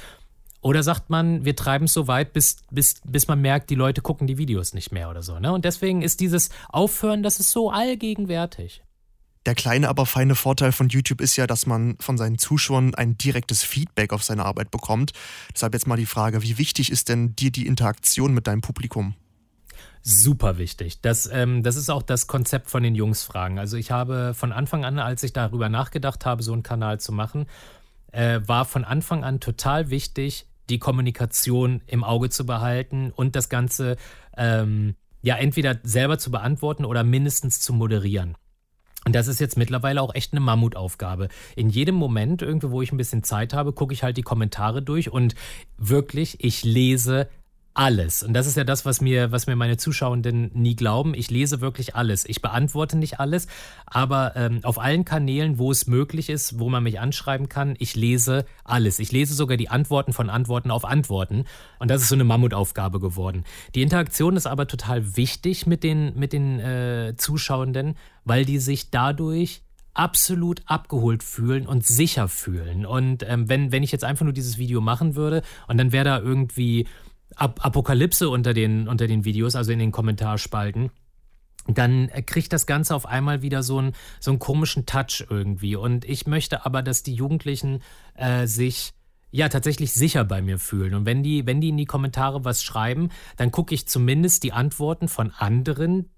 [0.62, 4.02] Oder sagt man, wir treiben es so weit, bis, bis, bis man merkt, die Leute
[4.02, 5.40] gucken die Videos nicht mehr oder so.
[5.40, 5.54] Ne?
[5.54, 8.84] Und deswegen ist dieses Aufhören, das ist so allgegenwärtig.
[9.46, 13.18] Der kleine, aber feine Vorteil von YouTube ist ja, dass man von seinen Zuschauern ein
[13.18, 15.14] direktes Feedback auf seine Arbeit bekommt.
[15.54, 19.16] Deshalb jetzt mal die Frage, wie wichtig ist denn dir die Interaktion mit deinem Publikum?
[20.02, 21.02] Super wichtig.
[21.02, 23.60] Das, ähm, das ist auch das Konzept von den Jungsfragen.
[23.60, 27.12] Also ich habe von Anfang an, als ich darüber nachgedacht habe, so einen Kanal zu
[27.12, 27.46] machen,
[28.12, 33.50] äh, war von Anfang an total wichtig, die Kommunikation im Auge zu behalten und das
[33.50, 33.96] Ganze
[34.36, 38.36] ähm, ja entweder selber zu beantworten oder mindestens zu moderieren.
[39.06, 41.30] Und das ist jetzt mittlerweile auch echt eine Mammutaufgabe.
[41.56, 44.82] In jedem Moment, irgendwie, wo ich ein bisschen Zeit habe, gucke ich halt die Kommentare
[44.82, 45.34] durch und
[45.78, 47.30] wirklich, ich lese
[47.78, 48.24] alles.
[48.24, 51.14] Und das ist ja das, was mir, was mir meine Zuschauenden nie glauben.
[51.14, 52.26] Ich lese wirklich alles.
[52.28, 53.48] Ich beantworte nicht alles,
[53.86, 57.96] aber ähm, auf allen Kanälen, wo es möglich ist, wo man mich anschreiben kann, ich
[57.96, 58.98] lese alles.
[58.98, 61.46] Ich lese sogar die Antworten von Antworten auf Antworten.
[61.78, 63.44] Und das ist so eine Mammutaufgabe geworden.
[63.76, 68.90] Die Interaktion ist aber total wichtig mit den, mit den äh, Zuschauenden, weil die sich
[68.90, 69.62] dadurch
[69.94, 72.86] absolut abgeholt fühlen und sicher fühlen.
[72.86, 76.06] Und ähm, wenn, wenn ich jetzt einfach nur dieses Video machen würde und dann wäre
[76.06, 76.88] da irgendwie
[77.38, 80.92] Ap Apokalypse unter den, unter den Videos, also in den Kommentarspalten,
[81.68, 85.76] dann kriegt das Ganze auf einmal wieder so einen, so einen komischen Touch irgendwie.
[85.76, 87.82] Und ich möchte aber, dass die Jugendlichen
[88.16, 88.94] äh, sich
[89.32, 90.94] ja tatsächlich sicher bei mir fühlen.
[90.94, 94.54] Und wenn die, wenn die in die Kommentare was schreiben, dann gucke ich zumindest die
[94.54, 96.10] Antworten von anderen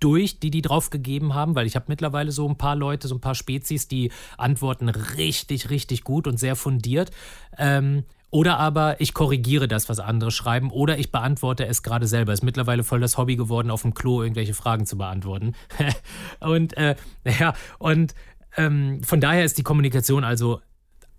[0.00, 3.14] durch, die die drauf gegeben haben, weil ich habe mittlerweile so ein paar Leute, so
[3.14, 7.10] ein paar Spezies, die antworten richtig, richtig gut und sehr fundiert.
[7.56, 12.32] Ähm, oder aber ich korrigiere das, was andere schreiben, oder ich beantworte es gerade selber.
[12.32, 15.54] Ist mittlerweile voll das Hobby geworden, auf dem Klo irgendwelche Fragen zu beantworten.
[16.40, 16.96] und äh,
[17.38, 18.14] ja, und
[18.56, 20.60] ähm, von daher ist die Kommunikation also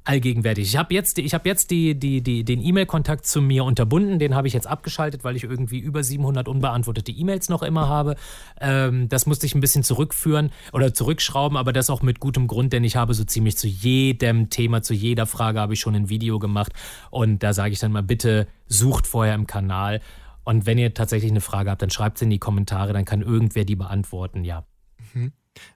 [0.09, 0.67] allgegenwärtig.
[0.67, 4.17] Ich habe jetzt, ich hab jetzt die, die, die, den E-Mail-Kontakt zu mir unterbunden.
[4.17, 8.15] Den habe ich jetzt abgeschaltet, weil ich irgendwie über 700 unbeantwortete E-Mails noch immer habe.
[8.59, 12.73] Ähm, das musste ich ein bisschen zurückführen oder zurückschrauben, aber das auch mit gutem Grund,
[12.73, 16.09] denn ich habe so ziemlich zu jedem Thema, zu jeder Frage habe ich schon ein
[16.09, 16.73] Video gemacht.
[17.11, 20.01] Und da sage ich dann mal, bitte sucht vorher im Kanal.
[20.43, 23.21] Und wenn ihr tatsächlich eine Frage habt, dann schreibt sie in die Kommentare, dann kann
[23.21, 24.63] irgendwer die beantworten, ja.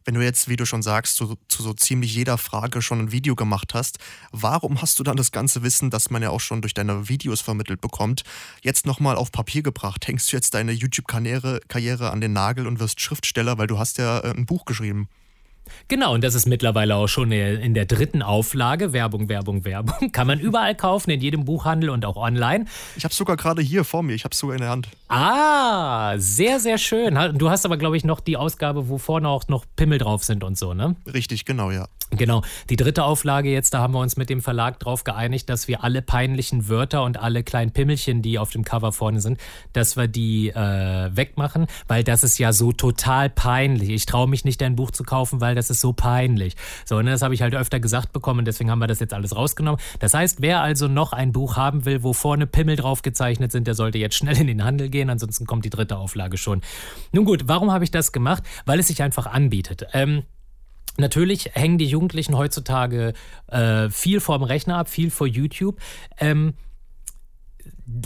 [0.05, 3.11] Wenn du jetzt, wie du schon sagst, zu, zu, so ziemlich jeder Frage schon ein
[3.11, 3.99] Video gemacht hast,
[4.31, 7.41] warum hast du dann das ganze Wissen, das man ja auch schon durch deine Videos
[7.41, 8.23] vermittelt bekommt,
[8.61, 10.07] jetzt nochmal auf Papier gebracht?
[10.07, 13.97] Hängst du jetzt deine YouTube-Karriere Karriere an den Nagel und wirst Schriftsteller, weil du hast
[13.97, 15.07] ja äh, ein Buch geschrieben?
[15.87, 18.93] Genau, und das ist mittlerweile auch schon in der dritten Auflage.
[18.93, 20.11] Werbung, Werbung, Werbung.
[20.11, 22.65] Kann man überall kaufen, in jedem Buchhandel und auch online.
[22.95, 24.87] Ich habe es sogar gerade hier vor mir, ich habe es sogar in der Hand.
[25.07, 27.17] Ah, sehr, sehr schön.
[27.37, 30.43] Du hast aber, glaube ich, noch die Ausgabe, wo vorne auch noch Pimmel drauf sind
[30.43, 30.95] und so, ne?
[31.11, 31.87] Richtig, genau, ja.
[32.17, 32.43] Genau.
[32.69, 35.83] Die dritte Auflage jetzt, da haben wir uns mit dem Verlag drauf geeinigt, dass wir
[35.83, 39.39] alle peinlichen Wörter und alle kleinen Pimmelchen, die auf dem Cover vorne sind,
[39.73, 43.89] dass wir die äh, wegmachen, weil das ist ja so total peinlich.
[43.89, 46.55] Ich traue mich nicht, dein Buch zu kaufen, weil das ist so peinlich.
[46.85, 49.35] So, ne, das habe ich halt öfter gesagt bekommen, deswegen haben wir das jetzt alles
[49.35, 49.79] rausgenommen.
[49.99, 53.67] Das heißt, wer also noch ein Buch haben will, wo vorne Pimmel drauf gezeichnet sind,
[53.67, 56.61] der sollte jetzt schnell in den Handel gehen, ansonsten kommt die dritte Auflage schon.
[57.11, 58.43] Nun gut, warum habe ich das gemacht?
[58.65, 59.87] Weil es sich einfach anbietet.
[59.93, 60.23] Ähm,
[60.97, 63.13] Natürlich hängen die Jugendlichen heutzutage
[63.47, 65.79] äh, viel vorm Rechner ab, viel vor YouTube.
[66.19, 66.53] Ähm,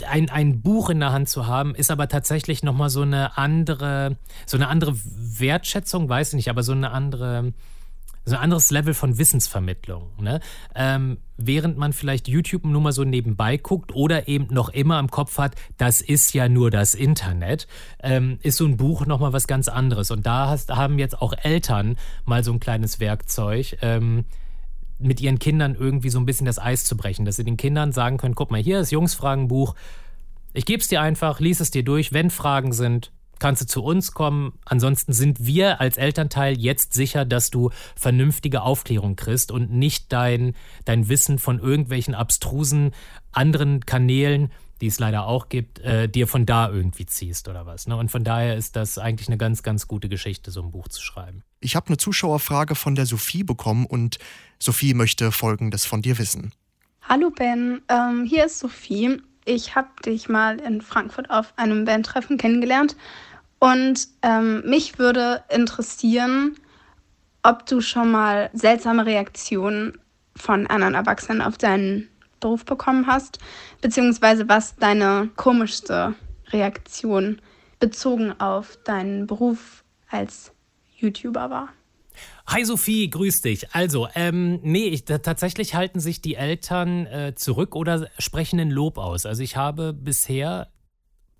[0.06, 4.16] ein, ein Buch in der Hand zu haben, ist aber tatsächlich nochmal so eine andere,
[4.46, 7.52] so eine andere Wertschätzung, weiß ich nicht, aber so eine andere,
[8.24, 10.10] so ein anderes Level von Wissensvermittlung.
[10.20, 10.40] Ne?
[10.74, 15.10] Ähm, während man vielleicht YouTube nur mal so nebenbei guckt oder eben noch immer im
[15.10, 17.68] Kopf hat, das ist ja nur das Internet,
[18.02, 20.10] ähm, ist so ein Buch nochmal was ganz anderes.
[20.10, 23.78] Und da hast, haben jetzt auch Eltern mal so ein kleines Werkzeug.
[23.80, 24.24] Ähm,
[24.98, 27.92] mit ihren Kindern irgendwie so ein bisschen das Eis zu brechen, dass sie den Kindern
[27.92, 29.74] sagen können, guck mal, hier ist Jungsfragenbuch,
[30.54, 33.84] ich gebe es dir einfach, lies es dir durch, wenn Fragen sind, kannst du zu
[33.84, 34.54] uns kommen.
[34.64, 40.54] Ansonsten sind wir als Elternteil jetzt sicher, dass du vernünftige Aufklärung kriegst und nicht dein,
[40.84, 42.92] dein Wissen von irgendwelchen abstrusen
[43.32, 47.86] anderen Kanälen, die es leider auch gibt, äh, dir von da irgendwie ziehst oder was.
[47.86, 47.96] Ne?
[47.96, 51.02] Und von daher ist das eigentlich eine ganz, ganz gute Geschichte, so ein Buch zu
[51.02, 51.42] schreiben.
[51.60, 54.18] Ich habe eine Zuschauerfrage von der Sophie bekommen und
[54.60, 56.52] Sophie möchte Folgendes von dir wissen.
[57.02, 59.20] Hallo Ben, ähm, hier ist Sophie.
[59.44, 62.96] Ich habe dich mal in Frankfurt auf einem Bandtreffen kennengelernt
[63.58, 66.54] und ähm, mich würde interessieren,
[67.42, 69.98] ob du schon mal seltsame Reaktionen
[70.36, 72.08] von anderen Erwachsenen auf deinen
[72.40, 73.38] Beruf bekommen hast,
[73.80, 76.14] beziehungsweise was deine komischste
[76.50, 77.40] Reaktion
[77.80, 80.52] bezogen auf deinen Beruf als
[80.98, 81.68] YouTuber war.
[82.46, 83.72] Hi Sophie, grüß dich.
[83.74, 88.98] Also, ähm, nee, ich, tatsächlich halten sich die Eltern äh, zurück oder sprechen ein Lob
[88.98, 89.26] aus.
[89.26, 90.68] Also ich habe bisher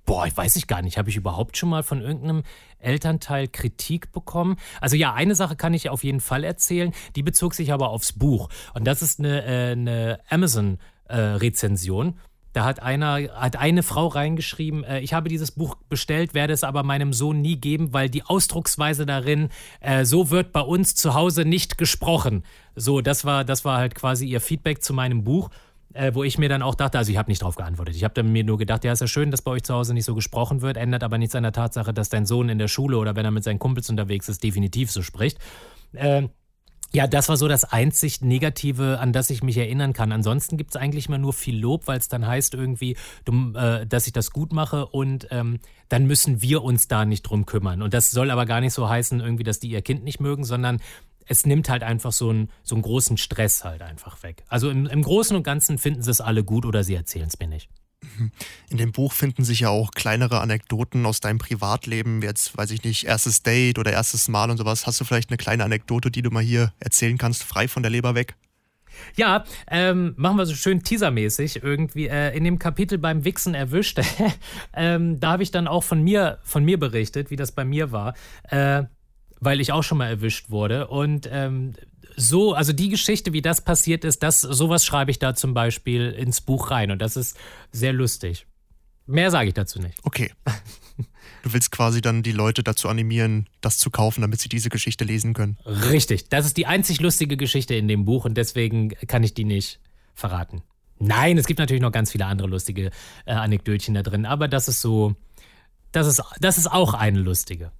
[0.08, 0.96] Boah, ich weiß ich gar nicht.
[0.96, 2.42] Habe ich überhaupt schon mal von irgendeinem
[2.78, 4.56] Elternteil Kritik bekommen?
[4.80, 6.94] Also ja, eine Sache kann ich auf jeden Fall erzählen.
[7.14, 8.48] Die bezog sich aber aufs Buch.
[8.72, 12.08] Und das ist eine, äh, eine Amazon-Rezension.
[12.08, 12.12] Äh,
[12.52, 16.64] da hat einer, hat eine Frau reingeschrieben, äh, ich habe dieses Buch bestellt, werde es
[16.64, 19.48] aber meinem Sohn nie geben, weil die Ausdrucksweise darin,
[19.80, 22.44] äh, so wird bei uns zu Hause nicht gesprochen.
[22.74, 25.50] So, das war, das war halt quasi ihr Feedback zu meinem Buch
[25.94, 27.96] äh, wo ich mir dann auch dachte, also ich habe nicht darauf geantwortet.
[27.96, 30.04] Ich habe mir nur gedacht, ja, ist ja schön, dass bei euch zu Hause nicht
[30.04, 32.98] so gesprochen wird, ändert aber nichts an der Tatsache, dass dein Sohn in der Schule
[32.98, 35.38] oder wenn er mit seinen Kumpels unterwegs ist, definitiv so spricht.
[35.94, 36.28] Äh,
[36.92, 40.10] ja, das war so das einzig Negative, an das ich mich erinnern kann.
[40.10, 43.86] Ansonsten gibt es eigentlich immer nur viel Lob, weil es dann heißt irgendwie, du, äh,
[43.86, 47.82] dass ich das gut mache und ähm, dann müssen wir uns da nicht drum kümmern.
[47.82, 50.44] Und das soll aber gar nicht so heißen, irgendwie, dass die ihr Kind nicht mögen,
[50.44, 50.80] sondern
[51.26, 54.44] es nimmt halt einfach so einen, so einen großen Stress halt einfach weg.
[54.48, 57.38] Also im, im Großen und Ganzen finden sie es alle gut oder sie erzählen es
[57.38, 57.68] mir nicht.
[58.70, 62.84] In dem Buch finden sich ja auch kleinere Anekdoten aus deinem Privatleben, jetzt weiß ich
[62.84, 64.86] nicht, erstes Date oder erstes Mal und sowas.
[64.86, 67.90] Hast du vielleicht eine kleine Anekdote, die du mal hier erzählen kannst, frei von der
[67.90, 68.36] Leber weg?
[69.14, 74.00] Ja, ähm, machen wir so schön teasermäßig irgendwie äh, in dem Kapitel beim Wichsen erwischt.
[74.74, 77.92] ähm, da habe ich dann auch von mir, von mir berichtet, wie das bei mir
[77.92, 78.14] war.
[78.44, 78.84] Äh,
[79.40, 80.88] weil ich auch schon mal erwischt wurde.
[80.88, 81.74] Und ähm,
[82.18, 86.10] so, also die Geschichte, wie das passiert ist, das, sowas schreibe ich da zum Beispiel
[86.10, 86.90] ins Buch rein.
[86.90, 87.36] Und das ist
[87.70, 88.46] sehr lustig.
[89.06, 89.98] Mehr sage ich dazu nicht.
[90.02, 90.32] Okay.
[91.44, 95.04] Du willst quasi dann die Leute dazu animieren, das zu kaufen, damit sie diese Geschichte
[95.04, 95.56] lesen können.
[95.64, 96.28] Richtig.
[96.28, 99.78] Das ist die einzig lustige Geschichte in dem Buch und deswegen kann ich die nicht
[100.14, 100.62] verraten.
[100.98, 102.90] Nein, es gibt natürlich noch ganz viele andere lustige
[103.24, 105.14] äh, Anekdötchen da drin, aber das ist so,
[105.92, 107.70] das ist, das ist auch eine lustige.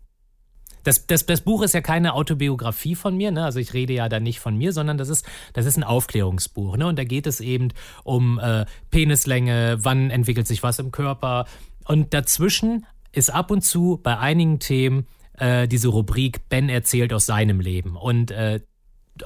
[0.85, 3.45] Das, das, das Buch ist ja keine Autobiografie von mir, ne?
[3.45, 6.77] also ich rede ja da nicht von mir, sondern das ist, das ist ein Aufklärungsbuch.
[6.77, 6.87] Ne?
[6.87, 7.69] Und da geht es eben
[8.05, 11.47] um äh, Penislänge, wann entwickelt sich was im Körper.
[11.85, 15.07] Und dazwischen ist ab und zu bei einigen Themen
[15.39, 17.97] äh, diese Rubrik Ben erzählt aus seinem Leben.
[17.97, 18.61] Und äh,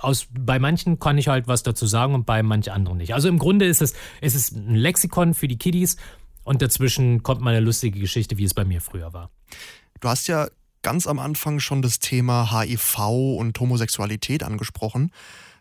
[0.00, 3.14] aus, bei manchen kann ich halt was dazu sagen und bei manch anderen nicht.
[3.14, 5.96] Also im Grunde ist es, ist es ein Lexikon für die Kiddies
[6.44, 9.30] und dazwischen kommt mal eine lustige Geschichte, wie es bei mir früher war.
[10.00, 10.48] Du hast ja
[10.82, 12.98] ganz am Anfang schon das Thema HIV
[13.36, 15.10] und Homosexualität angesprochen.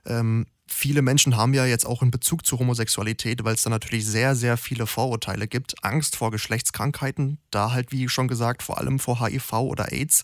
[0.05, 4.05] Ähm, viele Menschen haben ja jetzt auch in Bezug zu Homosexualität, weil es da natürlich
[4.05, 5.83] sehr, sehr viele Vorurteile gibt.
[5.83, 10.23] Angst vor Geschlechtskrankheiten, da halt, wie schon gesagt, vor allem vor HIV oder AIDS.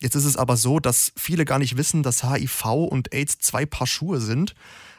[0.00, 3.66] Jetzt ist es aber so, dass viele gar nicht wissen, dass HIV und AIDS zwei
[3.66, 4.54] Paar Schuhe sind.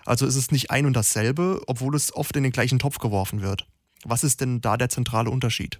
[0.06, 3.42] Also ist es nicht ein und dasselbe, obwohl es oft in den gleichen Topf geworfen
[3.42, 3.66] wird.
[4.04, 5.80] Was ist denn da der zentrale Unterschied?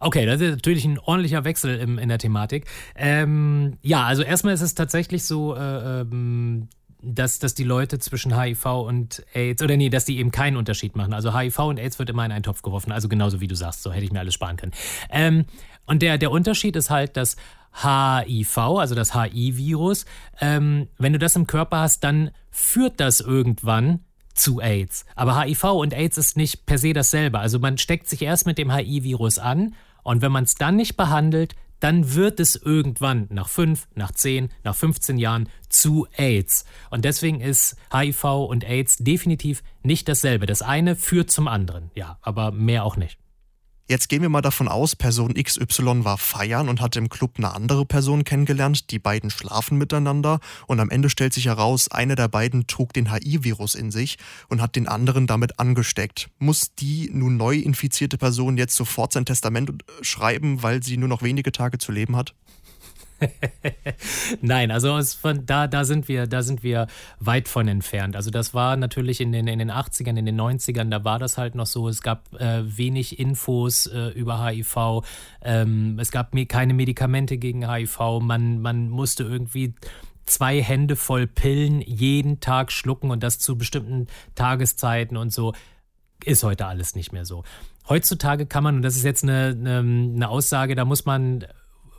[0.00, 2.66] Okay, das ist natürlich ein ordentlicher Wechsel im, in der Thematik.
[2.94, 6.68] Ähm, ja, also erstmal ist es tatsächlich so, äh, ähm,
[7.02, 10.96] dass, dass die Leute zwischen HIV und AIDS, oder nee, dass die eben keinen Unterschied
[10.96, 11.12] machen.
[11.12, 13.82] Also HIV und AIDS wird immer in einen Topf geworfen, also genauso wie du sagst,
[13.82, 14.72] so hätte ich mir alles sparen können.
[15.10, 15.44] Ähm,
[15.86, 17.36] und der, der Unterschied ist halt, dass
[17.82, 20.06] HIV, also das HIV-Virus,
[20.40, 24.00] ähm, wenn du das im Körper hast, dann führt das irgendwann
[24.36, 25.04] zu AIDS.
[25.14, 27.38] Aber HIV und AIDS ist nicht per se dasselbe.
[27.38, 30.96] Also man steckt sich erst mit dem HIV-Virus an und wenn man es dann nicht
[30.96, 36.64] behandelt, dann wird es irgendwann nach fünf, nach zehn, nach 15 Jahren zu AIDS.
[36.90, 40.46] Und deswegen ist HIV und AIDS definitiv nicht dasselbe.
[40.46, 43.18] Das eine führt zum anderen, ja, aber mehr auch nicht.
[43.88, 47.54] Jetzt gehen wir mal davon aus, Person XY war feiern und hat im Club eine
[47.54, 48.90] andere Person kennengelernt.
[48.90, 53.12] Die beiden schlafen miteinander und am Ende stellt sich heraus, eine der beiden trug den
[53.12, 54.18] HI-Virus in sich
[54.48, 56.30] und hat den anderen damit angesteckt.
[56.40, 59.70] Muss die nun neu infizierte Person jetzt sofort sein Testament
[60.00, 62.34] schreiben, weil sie nur noch wenige Tage zu leben hat?
[64.40, 66.86] Nein, also von, da, da, sind wir, da sind wir
[67.18, 68.16] weit von entfernt.
[68.16, 71.38] Also das war natürlich in den, in den 80ern, in den 90ern, da war das
[71.38, 71.88] halt noch so.
[71.88, 75.02] Es gab äh, wenig Infos äh, über HIV.
[75.42, 78.20] Ähm, es gab keine Medikamente gegen HIV.
[78.20, 79.74] Man, man musste irgendwie
[80.26, 85.54] zwei Hände voll Pillen jeden Tag schlucken und das zu bestimmten Tageszeiten und so.
[86.24, 87.44] Ist heute alles nicht mehr so.
[87.88, 91.46] Heutzutage kann man, und das ist jetzt eine, eine, eine Aussage, da muss man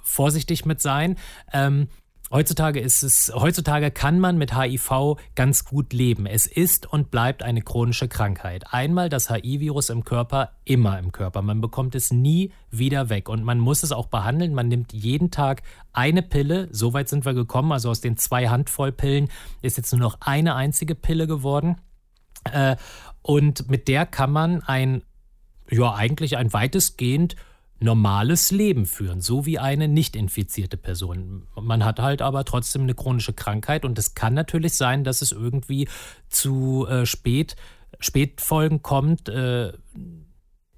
[0.07, 1.15] vorsichtig mit sein.
[1.53, 1.87] Ähm,
[2.29, 6.25] Heutzutage ist es, heutzutage kann man mit HIV ganz gut leben.
[6.25, 8.65] Es ist und bleibt eine chronische Krankheit.
[8.73, 11.41] Einmal das HIV-Virus im Körper, immer im Körper.
[11.41, 14.53] Man bekommt es nie wieder weg und man muss es auch behandeln.
[14.53, 15.61] Man nimmt jeden Tag
[15.93, 16.67] eine Pille.
[16.71, 17.71] So weit sind wir gekommen.
[17.71, 19.29] Also aus den zwei Handvoll Pillen
[19.61, 21.77] ist jetzt nur noch eine einzige Pille geworden.
[22.51, 22.75] Äh,
[23.21, 25.01] und mit der kann man ein,
[25.69, 27.37] ja, eigentlich ein weitestgehend
[27.79, 31.43] normales Leben führen, so wie eine nicht infizierte Person.
[31.59, 35.31] Man hat halt aber trotzdem eine chronische Krankheit und es kann natürlich sein, dass es
[35.31, 35.87] irgendwie
[36.29, 37.55] zu äh, spät,
[37.99, 39.73] Spätfolgen kommt, äh,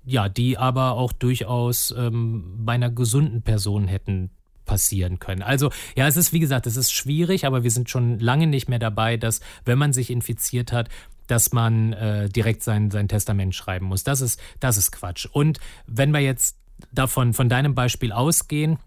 [0.06, 4.32] ja, die aber auch durchaus ähm, bei einer gesunden Person hätten
[4.66, 5.42] passieren können.
[5.42, 8.70] Also ja, es ist wie gesagt, es ist schwierig, aber wir sind schon lange nicht
[8.70, 10.90] mehr dabei, dass wenn man sich infiziert hat,
[11.28, 14.04] dass man äh, direkt sein, sein Testament schreiben muss.
[14.04, 15.28] Das ist, das ist Quatsch.
[15.32, 16.58] Und wenn wir jetzt
[16.92, 18.80] davon, von deinem Beispiel ausgehen,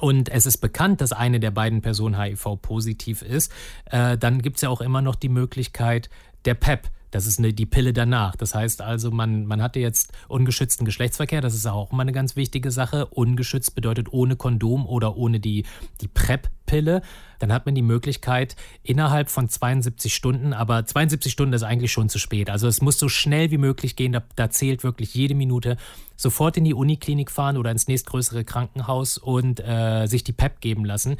[0.00, 3.52] und es ist bekannt, dass eine der beiden Personen HIV-positiv ist,
[3.86, 6.08] äh, dann gibt es ja auch immer noch die Möglichkeit
[6.44, 6.88] der PEP.
[7.12, 8.34] Das ist eine, die Pille danach.
[8.34, 11.40] Das heißt also, man, man hatte jetzt ungeschützten Geschlechtsverkehr.
[11.40, 13.06] Das ist auch immer eine ganz wichtige Sache.
[13.06, 15.64] Ungeschützt bedeutet ohne Kondom oder ohne die,
[16.00, 17.02] die PrEP-Pille.
[17.38, 22.08] Dann hat man die Möglichkeit innerhalb von 72 Stunden, aber 72 Stunden ist eigentlich schon
[22.08, 22.48] zu spät.
[22.48, 24.12] Also es muss so schnell wie möglich gehen.
[24.12, 25.76] Da, da zählt wirklich jede Minute.
[26.16, 30.84] Sofort in die Uniklinik fahren oder ins nächstgrößere Krankenhaus und äh, sich die PEP geben
[30.86, 31.16] lassen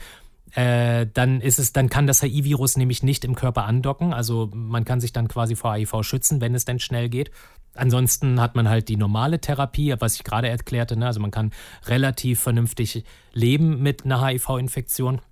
[0.55, 4.13] äh, dann ist es, dann kann das HIV-Virus nämlich nicht im Körper andocken.
[4.13, 7.31] Also man kann sich dann quasi vor HIV schützen, wenn es denn schnell geht.
[7.75, 10.97] Ansonsten hat man halt die normale Therapie, was ich gerade erklärte.
[10.97, 11.07] Ne?
[11.07, 11.53] Also man kann
[11.87, 15.23] relativ vernünftig leben mit einer HIV-Infektion.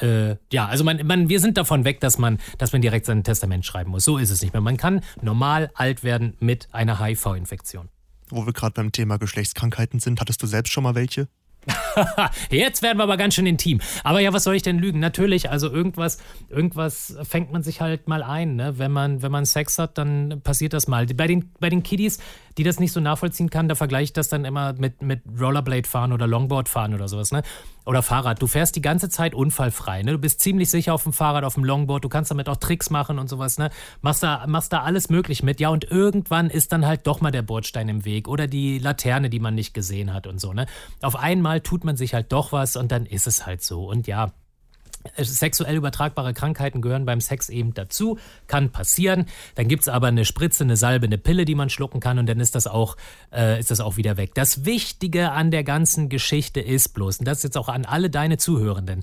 [0.00, 3.22] Äh, ja, also man, man, wir sind davon weg, dass man, dass man direkt sein
[3.22, 4.04] Testament schreiben muss.
[4.04, 4.60] So ist es nicht mehr.
[4.60, 7.88] Man kann normal alt werden mit einer HIV-Infektion.
[8.28, 11.28] Wo wir gerade beim Thema Geschlechtskrankheiten sind, hattest du selbst schon mal welche?
[12.50, 13.80] Jetzt werden wir aber ganz schön intim.
[14.04, 15.00] Aber ja, was soll ich denn lügen?
[15.00, 18.56] Natürlich, also irgendwas, irgendwas fängt man sich halt mal ein.
[18.56, 18.78] Ne?
[18.78, 21.06] Wenn, man, wenn man Sex hat, dann passiert das mal.
[21.06, 22.18] Bei den, bei den Kiddies,
[22.58, 25.88] die das nicht so nachvollziehen kann, da vergleiche ich das dann immer mit, mit Rollerblade
[25.88, 27.32] fahren oder Longboard fahren oder sowas.
[27.32, 27.42] Ne?
[27.84, 28.40] Oder Fahrrad.
[28.40, 30.02] Du fährst die ganze Zeit unfallfrei.
[30.02, 30.12] Ne?
[30.12, 32.04] Du bist ziemlich sicher auf dem Fahrrad, auf dem Longboard.
[32.04, 33.58] Du kannst damit auch Tricks machen und sowas.
[33.58, 33.70] Ne?
[34.00, 35.60] Machst, da, machst da alles möglich mit.
[35.60, 39.30] Ja, und irgendwann ist dann halt doch mal der Bordstein im Weg oder die Laterne,
[39.30, 40.52] die man nicht gesehen hat und so.
[40.52, 40.66] Ne?
[41.02, 43.88] Auf einmal tut man sich halt doch was und dann ist es halt so.
[43.88, 44.32] Und ja,
[45.16, 49.26] Sexuell übertragbare Krankheiten gehören beim Sex eben dazu, kann passieren.
[49.54, 52.26] Dann gibt es aber eine Spritze, eine Salbe, eine Pille, die man schlucken kann und
[52.26, 52.96] dann ist das, auch,
[53.32, 54.34] äh, ist das auch wieder weg.
[54.34, 58.38] Das Wichtige an der ganzen Geschichte ist bloß, und das jetzt auch an alle deine
[58.38, 59.02] Zuhörenden,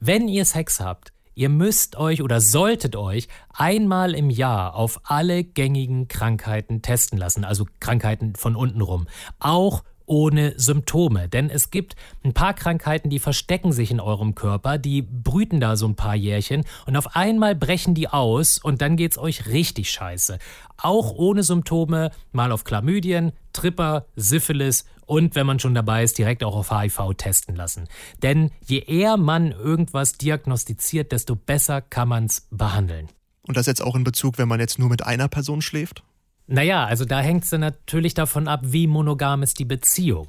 [0.00, 5.44] wenn ihr Sex habt, ihr müsst euch oder solltet euch einmal im Jahr auf alle
[5.44, 9.06] gängigen Krankheiten testen lassen, also Krankheiten von unten rum.
[9.38, 11.28] Auch ohne Symptome.
[11.28, 15.76] Denn es gibt ein paar Krankheiten, die verstecken sich in eurem Körper, die brüten da
[15.76, 19.90] so ein paar Jährchen und auf einmal brechen die aus und dann geht's euch richtig
[19.90, 20.38] scheiße.
[20.76, 26.42] Auch ohne Symptome, mal auf Chlamydien, Tripper, Syphilis und wenn man schon dabei ist, direkt
[26.44, 27.88] auch auf HIV testen lassen.
[28.22, 33.08] Denn je eher man irgendwas diagnostiziert, desto besser kann man es behandeln.
[33.46, 36.02] Und das jetzt auch in Bezug, wenn man jetzt nur mit einer Person schläft?
[36.46, 40.28] Naja, also da hängt es natürlich davon ab, wie monogam ist die Beziehung.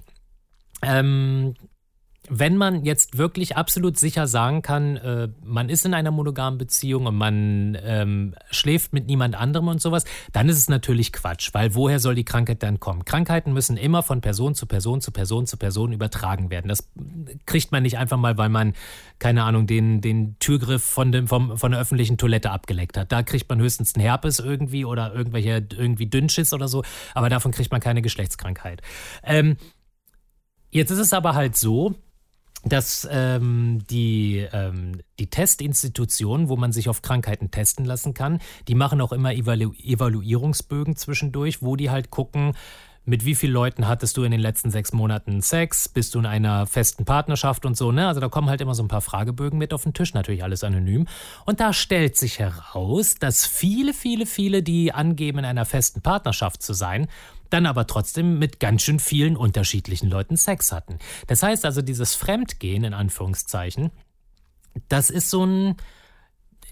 [0.81, 1.55] Ähm,
[2.29, 7.05] wenn man jetzt wirklich absolut sicher sagen kann, äh, man ist in einer monogamen Beziehung
[7.05, 11.75] und man ähm, schläft mit niemand anderem und sowas, dann ist es natürlich Quatsch, weil
[11.75, 13.03] woher soll die Krankheit dann kommen?
[13.03, 16.69] Krankheiten müssen immer von Person zu Person zu Person zu Person übertragen werden.
[16.69, 16.89] Das
[17.45, 18.73] kriegt man nicht einfach mal, weil man,
[19.19, 23.11] keine Ahnung, den, den Türgriff von, dem, vom, von der öffentlichen Toilette abgeleckt hat.
[23.11, 26.83] Da kriegt man höchstens einen Herpes irgendwie oder irgendwelche irgendwie Dünnschiss oder so,
[27.15, 28.81] aber davon kriegt man keine Geschlechtskrankheit.
[29.23, 29.57] Ähm,
[30.73, 31.93] Jetzt ist es aber halt so,
[32.65, 38.75] dass ähm, die, ähm, die Testinstitutionen, wo man sich auf Krankheiten testen lassen kann, die
[38.75, 42.53] machen auch immer Evalu Evaluierungsbögen zwischendurch, wo die halt gucken,
[43.05, 46.25] mit wie vielen Leuten hattest du in den letzten sechs Monaten Sex, bist du in
[46.25, 48.07] einer festen Partnerschaft und so, ne?
[48.07, 50.63] Also da kommen halt immer so ein paar Fragebögen mit auf den Tisch, natürlich alles
[50.63, 51.07] anonym.
[51.45, 56.61] Und da stellt sich heraus, dass viele, viele, viele, die angeben, in einer festen Partnerschaft
[56.63, 57.07] zu sein,
[57.53, 60.97] dann aber trotzdem mit ganz schön vielen unterschiedlichen Leuten Sex hatten.
[61.27, 63.91] Das heißt also, dieses Fremdgehen in Anführungszeichen,
[64.89, 65.75] das ist so ein,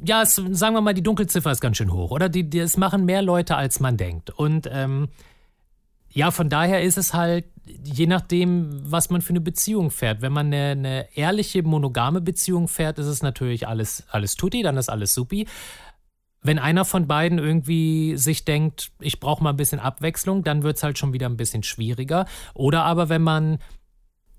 [0.04, 2.30] ja, es, sagen wir mal, die Dunkelziffer ist ganz schön hoch, oder?
[2.30, 4.32] Die, die, es machen mehr Leute, als man denkt.
[4.32, 5.10] Und ähm,
[6.10, 7.46] ja, von daher ist es halt,
[7.84, 10.22] je nachdem, was man für eine Beziehung fährt.
[10.22, 14.78] Wenn man eine, eine ehrliche, monogame Beziehung fährt, ist es natürlich alles, alles tutti, dann
[14.78, 15.48] ist alles supi
[16.42, 20.78] wenn einer von beiden irgendwie sich denkt, ich brauche mal ein bisschen Abwechslung, dann wird
[20.78, 22.26] es halt schon wieder ein bisschen schwieriger.
[22.54, 23.60] Oder aber wenn man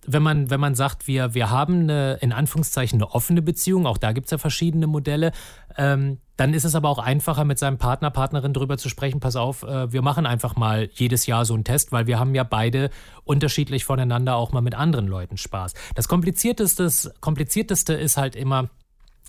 [0.04, 3.98] wenn man, wenn man sagt, wir, wir haben eine, in Anführungszeichen, eine offene Beziehung, auch
[3.98, 5.32] da gibt es ja verschiedene Modelle,
[5.76, 9.36] ähm, dann ist es aber auch einfacher, mit seinem Partner, Partnerin drüber zu sprechen, pass
[9.36, 12.42] auf, äh, wir machen einfach mal jedes Jahr so einen Test, weil wir haben ja
[12.42, 12.90] beide
[13.24, 15.74] unterschiedlich voneinander auch mal mit anderen Leuten Spaß.
[15.94, 16.90] Das Komplizierteste,
[17.20, 18.70] Komplizierteste ist halt immer,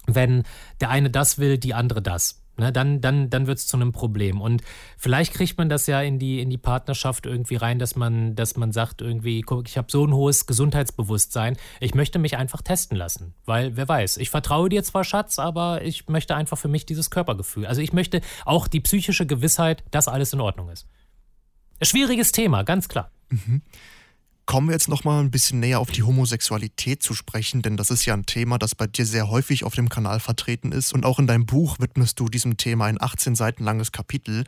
[0.08, 0.44] wenn
[0.82, 2.43] der eine das will, die andere das.
[2.56, 4.40] Ne, dann dann, dann wird es zu einem Problem.
[4.40, 4.62] Und
[4.98, 8.58] vielleicht kriegt man das ja in die, in die Partnerschaft irgendwie rein, dass man, dass
[8.58, 12.96] man sagt, irgendwie, guck, ich habe so ein hohes Gesundheitsbewusstsein, ich möchte mich einfach testen
[12.96, 13.34] lassen.
[13.46, 17.10] Weil, wer weiß, ich vertraue dir zwar, Schatz, aber ich möchte einfach für mich dieses
[17.10, 17.66] Körpergefühl.
[17.66, 20.88] Also ich möchte auch die psychische Gewissheit, dass alles in Ordnung ist.
[21.82, 23.10] Schwieriges Thema, ganz klar.
[23.30, 23.64] Mhm
[24.46, 27.90] kommen wir jetzt noch mal ein bisschen näher auf die Homosexualität zu sprechen, denn das
[27.90, 31.06] ist ja ein Thema, das bei dir sehr häufig auf dem Kanal vertreten ist und
[31.06, 34.44] auch in deinem Buch widmest du diesem Thema ein 18 Seiten langes Kapitel.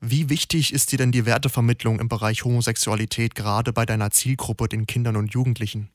[0.00, 4.86] Wie wichtig ist dir denn die Wertevermittlung im Bereich Homosexualität gerade bei deiner Zielgruppe, den
[4.86, 5.90] Kindern und Jugendlichen?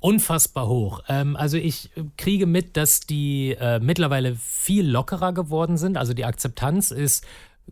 [0.00, 1.02] Unfassbar hoch.
[1.08, 5.96] Ähm, also ich kriege mit, dass die äh, mittlerweile viel lockerer geworden sind.
[5.96, 7.26] Also die Akzeptanz ist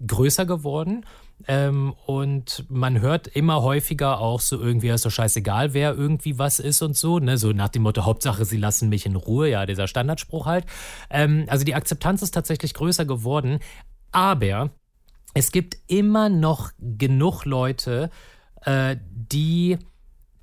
[0.07, 1.05] größer geworden.
[1.49, 6.59] Ähm, und man hört immer häufiger auch so irgendwie, ist doch scheißegal, wer irgendwie was
[6.59, 7.39] ist und so, ne?
[7.39, 10.67] So nach dem Motto, Hauptsache, sie lassen mich in Ruhe, ja, dieser Standardspruch halt.
[11.11, 13.59] Ähm, also die Akzeptanz ist tatsächlich größer geworden,
[14.13, 14.71] aber
[15.35, 18.11] es gibt immer noch genug Leute,
[18.65, 19.79] äh, die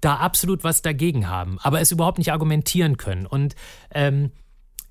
[0.02, 3.26] da absolut was dagegen haben, aber es überhaupt nicht argumentieren können.
[3.26, 3.56] Und
[3.91, 4.32] ähm,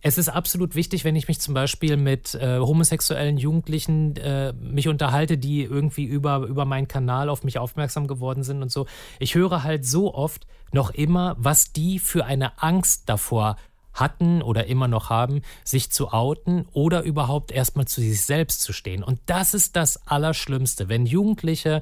[0.02, 4.88] es ist absolut wichtig, wenn ich mich zum Beispiel mit äh, homosexuellen Jugendlichen äh, mich
[4.88, 8.86] unterhalte, die irgendwie über, über meinen Kanal auf mich aufmerksam geworden sind und so.
[9.18, 13.56] Ich höre halt so oft noch immer, was die für eine Angst davor
[13.94, 18.72] hatten oder immer noch haben, sich zu outen oder überhaupt erstmal zu sich selbst zu
[18.72, 19.02] stehen.
[19.02, 21.80] Und das ist das Allerschlimmste, wenn Jugendliche,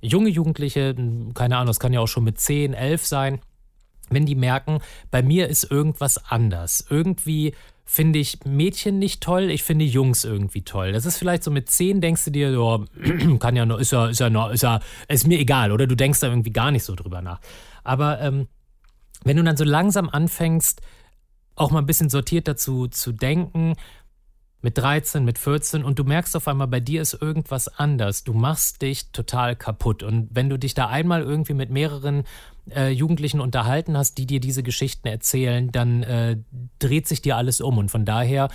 [0.00, 0.94] junge Jugendliche,
[1.34, 3.40] keine Ahnung, es kann ja auch schon mit 10, 11 sein,
[4.10, 4.80] wenn die merken,
[5.10, 6.84] bei mir ist irgendwas anders.
[6.88, 10.92] Irgendwie finde ich Mädchen nicht toll, ich finde Jungs irgendwie toll.
[10.92, 14.08] Das ist vielleicht so mit zehn denkst du dir, ja, kann ja noch, ist ja,
[14.08, 16.84] ist ja noch, ist ja, ist mir egal, oder du denkst da irgendwie gar nicht
[16.84, 17.40] so drüber nach.
[17.82, 18.48] Aber ähm,
[19.24, 20.80] wenn du dann so langsam anfängst,
[21.56, 23.74] auch mal ein bisschen sortiert dazu zu denken,
[24.64, 28.24] mit 13, mit 14 und du merkst auf einmal, bei dir ist irgendwas anders.
[28.24, 30.02] Du machst dich total kaputt.
[30.02, 32.24] Und wenn du dich da einmal irgendwie mit mehreren
[32.70, 36.36] äh, Jugendlichen unterhalten hast, die dir diese Geschichten erzählen, dann äh,
[36.78, 37.78] dreht sich dir alles um.
[37.78, 38.48] Und von daher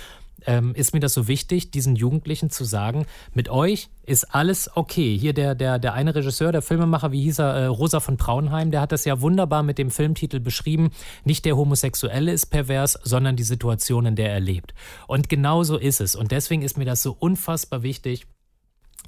[0.46, 5.16] ähm, ist mir das so wichtig, diesen Jugendlichen zu sagen, mit euch ist alles okay.
[5.16, 8.70] Hier der, der, der eine Regisseur, der Filmemacher, wie hieß er, äh, Rosa von Braunheim,
[8.70, 10.90] der hat das ja wunderbar mit dem Filmtitel beschrieben.
[11.24, 14.74] Nicht der Homosexuelle ist pervers, sondern die Situation, in der er lebt.
[15.06, 16.14] Und genau so ist es.
[16.14, 18.26] Und deswegen ist mir das so unfassbar wichtig,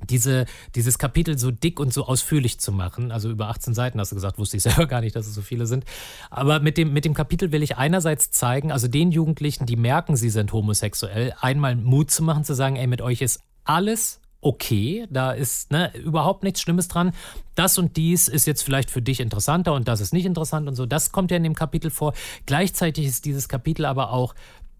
[0.08, 3.12] diese, dieses Kapitel so dick und so ausführlich zu machen.
[3.12, 5.42] Also über 18 Seiten hast du gesagt, wusste ich selber gar nicht, dass es so
[5.42, 5.84] viele sind.
[6.30, 10.16] Aber mit dem, mit dem Kapitel will ich einerseits zeigen, also den Jugendlichen, die merken,
[10.16, 15.06] sie sind homosexuell, einmal Mut zu machen, zu sagen, ey, mit euch ist alles okay,
[15.08, 17.12] da ist ne, überhaupt nichts Schlimmes dran.
[17.54, 20.74] Das und dies ist jetzt vielleicht für dich interessanter und das ist nicht interessant und
[20.74, 20.84] so.
[20.84, 22.12] Das kommt ja in dem Kapitel vor.
[22.44, 24.34] Gleichzeitig ist dieses Kapitel aber auch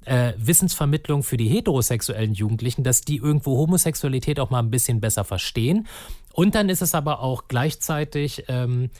[0.05, 5.24] äh, Wissensvermittlung für die heterosexuellen Jugendlichen, dass die irgendwo Homosexualität auch mal ein bisschen besser
[5.24, 5.86] verstehen.
[6.32, 8.90] Und dann ist es aber auch gleichzeitig ähm,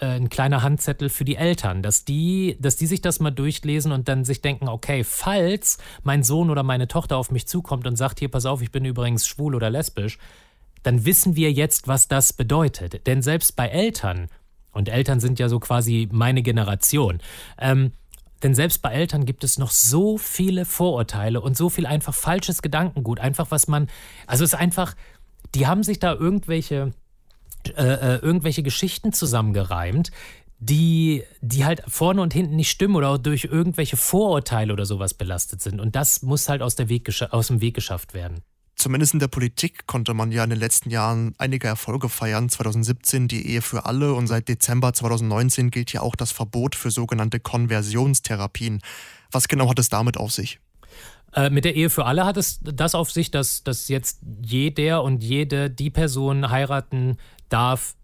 [0.00, 3.92] äh, ein kleiner Handzettel für die Eltern, dass die, dass die sich das mal durchlesen
[3.92, 7.96] und dann sich denken, okay, falls mein Sohn oder meine Tochter auf mich zukommt und
[7.96, 10.18] sagt, hier, pass auf, ich bin übrigens schwul oder lesbisch,
[10.82, 13.06] dann wissen wir jetzt, was das bedeutet.
[13.06, 14.28] Denn selbst bei Eltern,
[14.72, 17.20] und Eltern sind ja so quasi meine Generation,
[17.58, 17.92] ähm,
[18.42, 22.62] denn selbst bei Eltern gibt es noch so viele Vorurteile und so viel einfach falsches
[22.62, 23.18] Gedankengut.
[23.20, 23.88] Einfach was man,
[24.26, 24.94] also es ist einfach,
[25.54, 26.92] die haben sich da irgendwelche
[27.70, 30.10] äh, äh, irgendwelche Geschichten zusammengereimt,
[30.58, 35.62] die, die halt vorne und hinten nicht stimmen oder durch irgendwelche Vorurteile oder sowas belastet
[35.62, 35.80] sind.
[35.80, 38.42] Und das muss halt aus, der Weg, aus dem Weg geschafft werden.
[38.76, 42.50] Zumindest in der Politik konnte man ja in den letzten Jahren einige Erfolge feiern.
[42.50, 46.90] 2017 die Ehe für alle und seit Dezember 2019 gilt ja auch das Verbot für
[46.90, 48.82] sogenannte Konversionstherapien.
[49.30, 50.60] Was genau hat es damit auf sich?
[51.32, 55.02] Äh, mit der Ehe für alle hat es das auf sich, dass, dass jetzt jeder
[55.02, 57.16] und jede die Person heiraten
[57.48, 57.94] darf,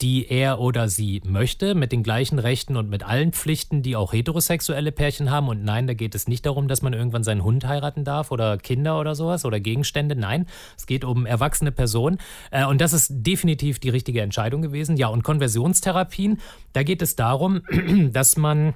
[0.00, 4.12] die er oder sie möchte, mit den gleichen Rechten und mit allen Pflichten, die auch
[4.12, 5.48] heterosexuelle Pärchen haben.
[5.48, 8.56] Und nein, da geht es nicht darum, dass man irgendwann seinen Hund heiraten darf oder
[8.58, 10.16] Kinder oder sowas oder Gegenstände.
[10.16, 12.18] Nein, es geht um erwachsene Personen.
[12.50, 14.96] Äh, und das ist definitiv die richtige Entscheidung gewesen.
[14.96, 16.40] Ja, und Konversionstherapien,
[16.72, 17.62] da geht es darum,
[18.12, 18.74] dass man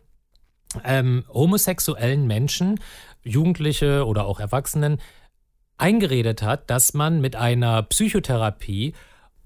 [0.84, 2.80] ähm, homosexuellen Menschen,
[3.22, 4.98] Jugendliche oder auch Erwachsenen,
[5.76, 8.94] eingeredet hat, dass man mit einer Psychotherapie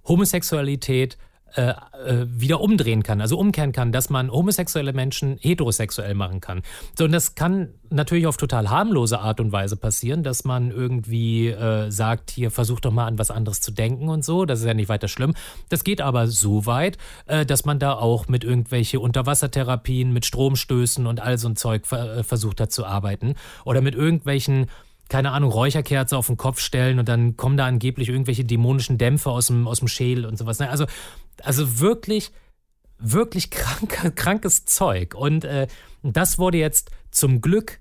[0.06, 1.18] Homosexualität
[1.56, 6.62] äh, äh, wieder umdrehen kann, also umkehren kann, dass man homosexuelle Menschen heterosexuell machen kann.
[6.96, 11.48] So, und das kann natürlich auf total harmlose Art und Weise passieren, dass man irgendwie
[11.48, 14.66] äh, sagt, hier versucht doch mal an was anderes zu denken und so, das ist
[14.66, 15.34] ja nicht weiter schlimm.
[15.68, 21.06] Das geht aber so weit, äh, dass man da auch mit irgendwelche Unterwassertherapien, mit Stromstößen
[21.06, 23.34] und all so ein Zeug äh, versucht hat zu arbeiten
[23.64, 24.66] oder mit irgendwelchen
[25.08, 29.30] keine Ahnung, Räucherkerze auf den Kopf stellen und dann kommen da angeblich irgendwelche dämonischen Dämpfe
[29.30, 30.58] aus dem, aus dem Schädel und sowas.
[30.58, 30.68] Ne?
[30.68, 30.86] Also,
[31.42, 32.30] also wirklich,
[32.98, 35.14] wirklich krank, krankes Zeug.
[35.14, 35.66] Und äh,
[36.02, 37.80] das wurde jetzt zum Glück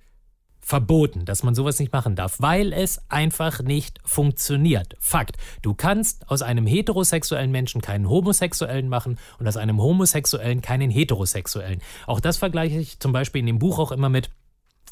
[0.68, 4.98] verboten, dass man sowas nicht machen darf, weil es einfach nicht funktioniert.
[5.00, 5.38] Fakt.
[5.62, 11.82] Du kannst aus einem heterosexuellen Menschen keinen homosexuellen machen und aus einem homosexuellen keinen heterosexuellen.
[12.06, 14.30] Auch das vergleiche ich zum Beispiel in dem Buch auch immer mit,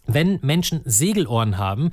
[0.07, 1.91] wenn Menschen Segelohren haben,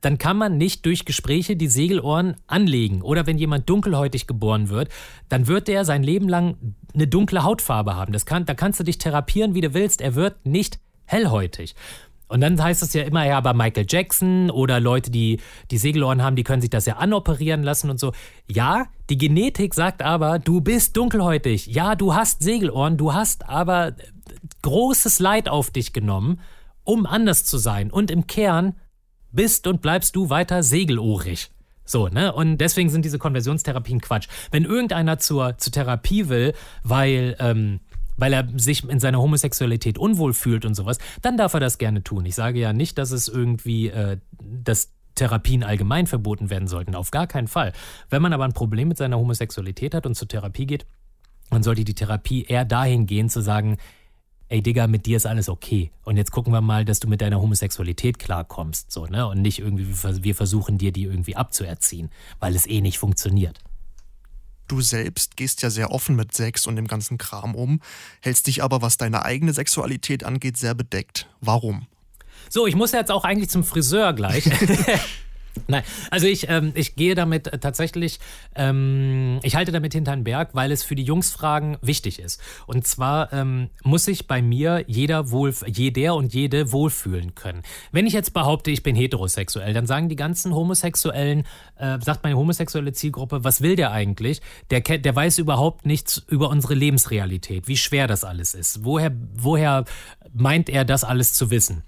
[0.00, 3.02] dann kann man nicht durch Gespräche die Segelohren anlegen.
[3.02, 4.88] Oder wenn jemand dunkelhäutig geboren wird,
[5.28, 6.56] dann wird der sein Leben lang
[6.94, 8.12] eine dunkle Hautfarbe haben.
[8.12, 10.00] Das kann, da kannst du dich therapieren, wie du willst.
[10.00, 11.74] Er wird nicht hellhäutig.
[12.30, 15.40] Und dann heißt es ja immer, ja, aber Michael Jackson oder Leute, die
[15.72, 18.12] die Segelohren haben, die können sich das ja anoperieren lassen und so.
[18.48, 21.66] Ja, die Genetik sagt aber, du bist dunkelhäutig.
[21.66, 23.94] Ja, du hast Segelohren, du hast aber
[24.62, 26.38] großes Leid auf dich genommen,
[26.84, 27.90] um anders zu sein.
[27.90, 28.76] Und im Kern
[29.32, 31.50] bist und bleibst du weiter segelohrig.
[31.84, 32.32] So, ne?
[32.32, 34.28] Und deswegen sind diese Konversionstherapien Quatsch.
[34.52, 36.54] Wenn irgendeiner zur, zur Therapie will,
[36.84, 37.80] weil, ähm,
[38.16, 42.04] weil er sich in seiner Homosexualität unwohl fühlt und sowas, dann darf er das gerne
[42.04, 42.26] tun.
[42.26, 46.94] Ich sage ja nicht, dass es irgendwie, äh, dass Therapien allgemein verboten werden sollten.
[46.94, 47.72] Auf gar keinen Fall.
[48.08, 50.86] Wenn man aber ein Problem mit seiner Homosexualität hat und zur Therapie geht,
[51.50, 53.78] dann sollte die Therapie eher dahin gehen, zu sagen,
[54.50, 55.90] ey Digga, mit dir ist alles okay.
[56.04, 59.26] Und jetzt gucken wir mal, dass du mit deiner Homosexualität klarkommst, so, ne?
[59.26, 59.86] Und nicht irgendwie,
[60.22, 63.60] wir versuchen dir die irgendwie abzuerziehen, weil es eh nicht funktioniert.
[64.68, 67.80] Du selbst gehst ja sehr offen mit Sex und dem ganzen Kram um,
[68.20, 71.28] hältst dich aber, was deine eigene Sexualität angeht, sehr bedeckt.
[71.40, 71.86] Warum?
[72.48, 74.44] So, ich muss jetzt auch eigentlich zum Friseur gleich.
[75.66, 78.20] Nein, also ich, ähm, ich gehe damit tatsächlich,
[78.54, 82.40] ähm, ich halte damit hinter den Berg, weil es für die Jungsfragen wichtig ist.
[82.66, 87.62] Und zwar ähm, muss sich bei mir jeder wohl, jeder und jede wohlfühlen können.
[87.92, 91.44] Wenn ich jetzt behaupte, ich bin heterosexuell, dann sagen die ganzen Homosexuellen,
[91.76, 94.40] äh, sagt meine homosexuelle Zielgruppe, was will der eigentlich?
[94.70, 98.84] Der, der weiß überhaupt nichts über unsere Lebensrealität, wie schwer das alles ist.
[98.84, 99.84] Woher, woher
[100.32, 101.82] meint er das alles zu wissen?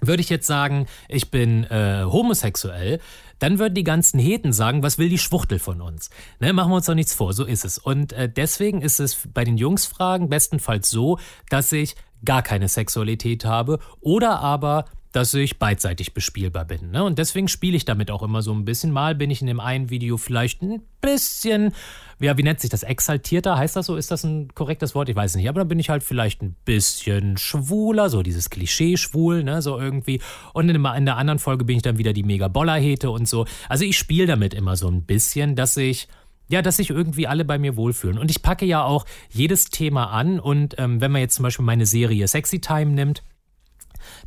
[0.00, 3.00] Würde ich jetzt sagen, ich bin äh, homosexuell,
[3.38, 6.10] dann würden die ganzen Heten sagen, was will die Schwuchtel von uns?
[6.40, 7.78] Ne, machen wir uns doch nichts vor, so ist es.
[7.78, 11.18] Und äh, deswegen ist es bei den Jungsfragen bestenfalls so,
[11.50, 16.90] dass ich gar keine Sexualität habe oder aber dass ich beidseitig bespielbar bin.
[16.90, 17.02] Ne?
[17.02, 18.92] Und deswegen spiele ich damit auch immer so ein bisschen.
[18.92, 21.72] Mal bin ich in dem einen Video vielleicht ein bisschen,
[22.20, 23.56] ja, wie nennt sich das, exaltierter?
[23.56, 23.96] Heißt das so?
[23.96, 25.08] Ist das ein korrektes Wort?
[25.08, 25.48] Ich weiß nicht.
[25.48, 30.20] Aber dann bin ich halt vielleicht ein bisschen schwuler, so dieses Klischee-schwul, ne, so irgendwie.
[30.52, 33.46] Und in, in der anderen Folge bin ich dann wieder die Mega-Boller-Hete und so.
[33.68, 36.08] Also ich spiele damit immer so ein bisschen, dass ich
[36.50, 38.18] ja, dass sich irgendwie alle bei mir wohlfühlen.
[38.18, 40.40] Und ich packe ja auch jedes Thema an.
[40.40, 43.22] Und ähm, wenn man jetzt zum Beispiel meine Serie Sexy Time nimmt,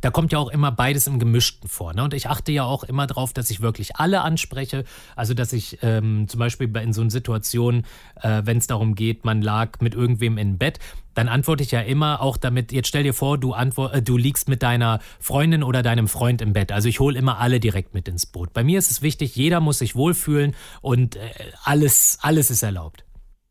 [0.02, 1.94] da kommt ja auch immer beides im Gemischten vor.
[1.94, 2.02] Ne?
[2.02, 4.84] Und ich achte ja auch immer darauf, dass ich wirklich alle anspreche.
[5.16, 7.84] Also, dass ich ähm, zum Beispiel in so einer Situation,
[8.20, 10.80] äh, wenn es darum geht, man lag mit irgendwem im Bett,
[11.14, 14.16] dann antworte ich ja immer auch damit, jetzt stell dir vor, du, antwort, äh, du
[14.16, 16.72] liegst mit deiner Freundin oder deinem Freund im Bett.
[16.72, 18.52] Also ich hole immer alle direkt mit ins Boot.
[18.52, 21.20] Bei mir ist es wichtig, jeder muss sich wohlfühlen und äh,
[21.62, 23.04] alles, alles ist erlaubt.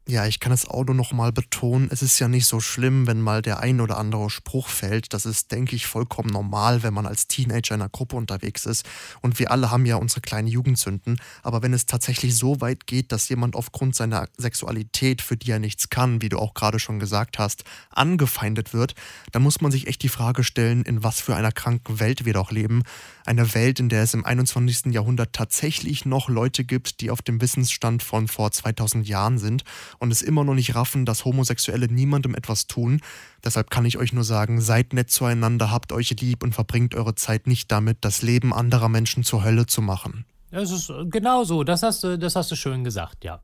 [0.07, 3.05] Ja, ich kann es auch nur noch mal betonen, es ist ja nicht so schlimm,
[3.05, 5.13] wenn mal der ein oder andere Spruch fällt.
[5.13, 8.83] Das ist, denke ich, vollkommen normal, wenn man als Teenager in einer Gruppe unterwegs ist.
[9.21, 11.21] Und wir alle haben ja unsere kleinen Jugendsünden.
[11.43, 15.59] Aber wenn es tatsächlich so weit geht, dass jemand aufgrund seiner Sexualität, für die er
[15.59, 18.95] nichts kann, wie du auch gerade schon gesagt hast, angefeindet wird,
[19.31, 22.33] dann muss man sich echt die Frage stellen, in was für einer kranken Welt wir
[22.33, 22.81] doch leben.
[23.23, 24.93] Eine Welt, in der es im 21.
[24.93, 29.63] Jahrhundert tatsächlich noch Leute gibt, die auf dem Wissensstand von vor 2000 Jahren sind
[29.99, 33.01] und es immer noch nicht raffen, dass Homosexuelle niemandem etwas tun.
[33.43, 37.15] Deshalb kann ich euch nur sagen, seid nett zueinander, habt euch lieb und verbringt eure
[37.15, 40.25] Zeit nicht damit, das Leben anderer Menschen zur Hölle zu machen.
[40.51, 43.41] Das ist genau so, das hast du, das hast du schön gesagt, ja.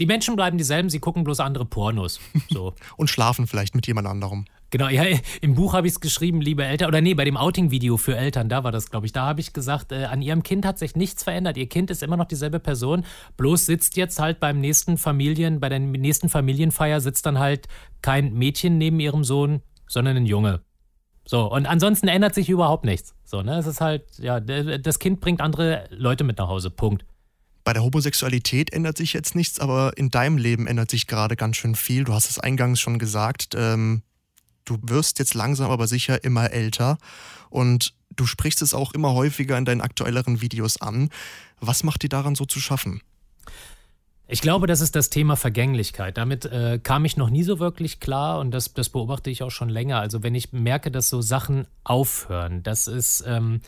[0.00, 2.20] Die Menschen bleiben dieselben, sie gucken bloß andere Pornos.
[2.50, 2.74] So.
[2.96, 4.44] und schlafen vielleicht mit jemand anderem.
[4.70, 5.02] Genau, ja,
[5.40, 8.50] im Buch habe ich es geschrieben, liebe Eltern, oder nee, bei dem Outing-Video für Eltern,
[8.50, 10.94] da war das, glaube ich, da habe ich gesagt, äh, an ihrem Kind hat sich
[10.94, 11.56] nichts verändert.
[11.56, 13.04] Ihr Kind ist immer noch dieselbe Person,
[13.38, 17.66] bloß sitzt jetzt halt beim nächsten Familien, bei der nächsten Familienfeier sitzt dann halt
[18.02, 20.60] kein Mädchen neben ihrem Sohn, sondern ein Junge.
[21.24, 23.14] So, und ansonsten ändert sich überhaupt nichts.
[23.24, 27.06] So, ne, es ist halt, ja, das Kind bringt andere Leute mit nach Hause, Punkt.
[27.64, 31.56] Bei der Homosexualität ändert sich jetzt nichts, aber in deinem Leben ändert sich gerade ganz
[31.56, 32.04] schön viel.
[32.04, 33.54] Du hast es eingangs schon gesagt.
[33.54, 34.02] Ähm,
[34.68, 36.98] du wirst jetzt langsam aber sicher immer älter
[37.50, 41.10] und du sprichst es auch immer häufiger in deinen aktuelleren Videos an.
[41.60, 43.02] Was macht dir daran so zu schaffen?
[44.30, 46.18] Ich glaube, das ist das Thema Vergänglichkeit.
[46.18, 49.50] Damit äh, kam ich noch nie so wirklich klar und das, das beobachte ich auch
[49.50, 50.00] schon länger.
[50.00, 53.24] Also wenn ich merke, dass so Sachen aufhören, das ist...
[53.26, 53.60] Ähm,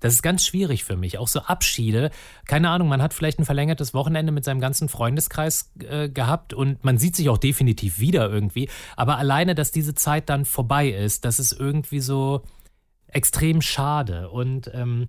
[0.00, 1.18] das ist ganz schwierig für mich.
[1.18, 2.10] Auch so Abschiede.
[2.46, 6.84] Keine Ahnung, man hat vielleicht ein verlängertes Wochenende mit seinem ganzen Freundeskreis äh, gehabt und
[6.84, 8.68] man sieht sich auch definitiv wieder irgendwie.
[8.96, 12.42] Aber alleine, dass diese Zeit dann vorbei ist, das ist irgendwie so
[13.08, 14.30] extrem schade.
[14.30, 15.08] Und ähm,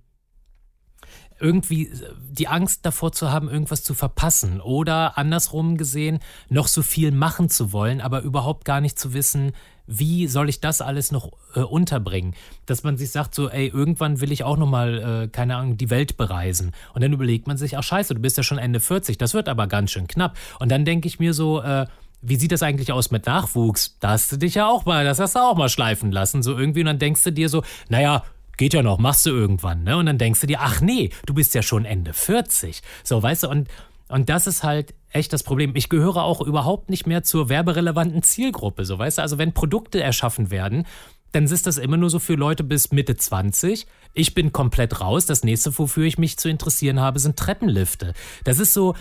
[1.40, 7.12] irgendwie die Angst davor zu haben, irgendwas zu verpassen oder andersrum gesehen, noch so viel
[7.12, 9.52] machen zu wollen, aber überhaupt gar nicht zu wissen,
[9.90, 12.34] wie soll ich das alles noch äh, unterbringen?
[12.64, 15.90] Dass man sich sagt, so, ey, irgendwann will ich auch nochmal, äh, keine Ahnung, die
[15.90, 16.72] Welt bereisen.
[16.94, 19.48] Und dann überlegt man sich, ach scheiße, du bist ja schon Ende 40, das wird
[19.48, 20.38] aber ganz schön knapp.
[20.60, 21.86] Und dann denke ich mir so, äh,
[22.22, 23.96] wie sieht das eigentlich aus mit Nachwuchs?
[23.98, 26.56] Da hast du dich ja auch mal, das hast du auch mal schleifen lassen, so
[26.56, 26.80] irgendwie.
[26.80, 28.22] Und dann denkst du dir so, naja,
[28.56, 29.96] geht ja noch, machst du irgendwann, ne?
[29.96, 32.82] Und dann denkst du dir, ach nee, du bist ja schon Ende 40.
[33.02, 33.68] So, weißt du, und,
[34.08, 35.72] und das ist halt echt das Problem.
[35.74, 39.22] Ich gehöre auch überhaupt nicht mehr zur werberelevanten Zielgruppe, so, weißt du?
[39.22, 40.86] Also, wenn Produkte erschaffen werden,
[41.32, 43.86] dann ist das immer nur so für Leute bis Mitte 20.
[44.14, 45.26] Ich bin komplett raus.
[45.26, 48.14] Das nächste, wofür ich mich zu interessieren habe, sind Treppenlifte.
[48.44, 48.94] Das ist so,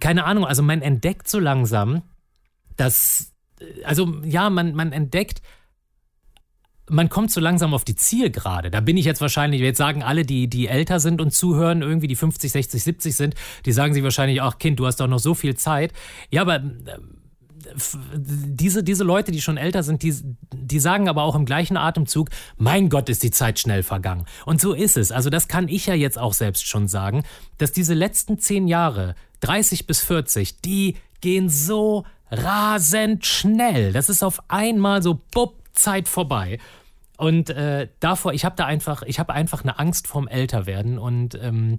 [0.00, 2.02] keine Ahnung, also man entdeckt so langsam,
[2.76, 3.32] dass,
[3.84, 5.42] also ja, man, man entdeckt,
[6.88, 8.70] man kommt so langsam auf die Zielgerade.
[8.70, 12.08] Da bin ich jetzt wahrscheinlich, jetzt sagen alle, die, die älter sind und zuhören, irgendwie
[12.08, 15.18] die 50, 60, 70 sind, die sagen sich wahrscheinlich, ach Kind, du hast doch noch
[15.18, 15.92] so viel Zeit.
[16.30, 16.62] Ja, aber äh,
[18.14, 20.14] diese, diese Leute, die schon älter sind, die,
[20.52, 24.26] die sagen aber auch im gleichen Atemzug, mein Gott, ist die Zeit schnell vergangen.
[24.44, 25.10] Und so ist es.
[25.10, 27.24] Also das kann ich ja jetzt auch selbst schon sagen,
[27.56, 33.92] dass diese letzten zehn Jahre, 30 bis 40, die gehen so rasend schnell.
[33.92, 36.58] Das ist auf einmal so, bupp, Zeit vorbei.
[37.16, 41.38] Und äh, davor, ich habe da einfach, ich habe einfach eine Angst vorm Älterwerden und
[41.40, 41.78] ähm,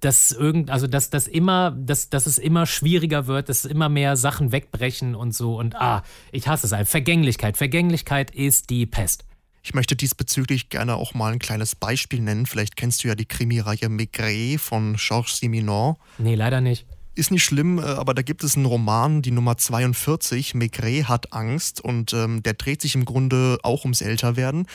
[0.00, 4.16] dass irgend, also dass das immer, dass, dass es immer schwieriger wird, dass immer mehr
[4.16, 5.58] Sachen wegbrechen und so.
[5.58, 6.02] Und ah,
[6.32, 6.90] ich hasse es einfach.
[6.90, 7.56] Vergänglichkeit.
[7.56, 9.24] Vergänglichkeit ist die Pest.
[9.62, 12.46] Ich möchte diesbezüglich gerne auch mal ein kleines Beispiel nennen.
[12.46, 15.96] Vielleicht kennst du ja die Krimireihe Maigret von Georges Simenon.
[16.18, 16.86] Nee, leider nicht.
[17.20, 21.34] Ist nicht schlimm, äh, aber da gibt es einen Roman, die Nummer 42, Maigret hat
[21.34, 24.66] Angst und ähm, der dreht sich im Grunde auch ums Älterwerden.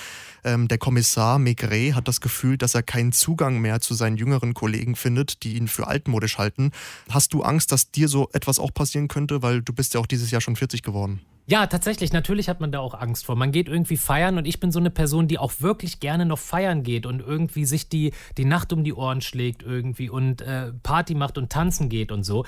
[0.44, 4.54] Ähm, der Kommissar Maigret hat das Gefühl, dass er keinen Zugang mehr zu seinen jüngeren
[4.54, 6.70] Kollegen findet, die ihn für altmodisch halten.
[7.10, 10.06] Hast du Angst, dass dir so etwas auch passieren könnte, weil du bist ja auch
[10.06, 11.22] dieses Jahr schon 40 geworden?
[11.48, 13.36] Ja, tatsächlich, natürlich hat man da auch Angst vor.
[13.36, 16.40] Man geht irgendwie feiern und ich bin so eine Person, die auch wirklich gerne noch
[16.40, 20.74] feiern geht und irgendwie sich die, die Nacht um die Ohren schlägt irgendwie und äh,
[20.82, 22.46] Party macht und tanzen geht und so.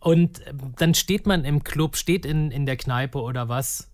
[0.00, 3.90] Und äh, dann steht man im Club, steht in, in der Kneipe oder was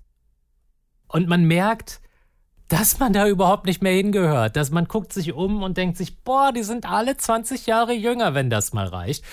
[1.08, 2.00] und man merkt,
[2.68, 4.56] dass man da überhaupt nicht mehr hingehört.
[4.56, 8.34] Dass man guckt sich um und denkt sich, boah, die sind alle 20 Jahre jünger,
[8.34, 9.24] wenn das mal reicht.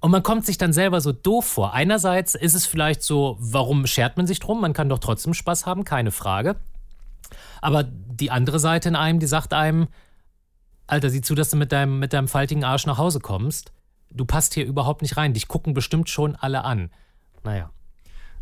[0.00, 1.74] Und man kommt sich dann selber so doof vor.
[1.74, 4.60] Einerseits ist es vielleicht so, warum schert man sich drum?
[4.60, 6.56] Man kann doch trotzdem Spaß haben, keine Frage.
[7.60, 9.88] Aber die andere Seite in einem, die sagt einem,
[10.86, 13.72] Alter, sieh zu, dass du mit deinem, mit deinem faltigen Arsch nach Hause kommst.
[14.10, 15.34] Du passt hier überhaupt nicht rein.
[15.34, 16.90] Dich gucken bestimmt schon alle an.
[17.42, 17.70] Naja.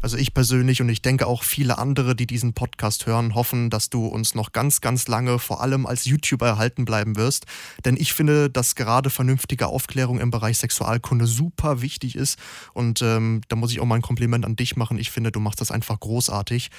[0.02, 3.90] Also ich persönlich und ich denke auch viele andere, die diesen Podcast hören, hoffen, dass
[3.90, 7.46] du uns noch ganz, ganz lange vor allem als YouTuber erhalten bleiben wirst.
[7.84, 12.38] Denn ich finde, dass gerade vernünftige Aufklärung im Bereich Sexualkunde super wichtig ist.
[12.72, 14.98] Und ähm, da muss ich auch mal ein Kompliment an dich machen.
[14.98, 16.70] Ich finde, du machst das einfach großartig.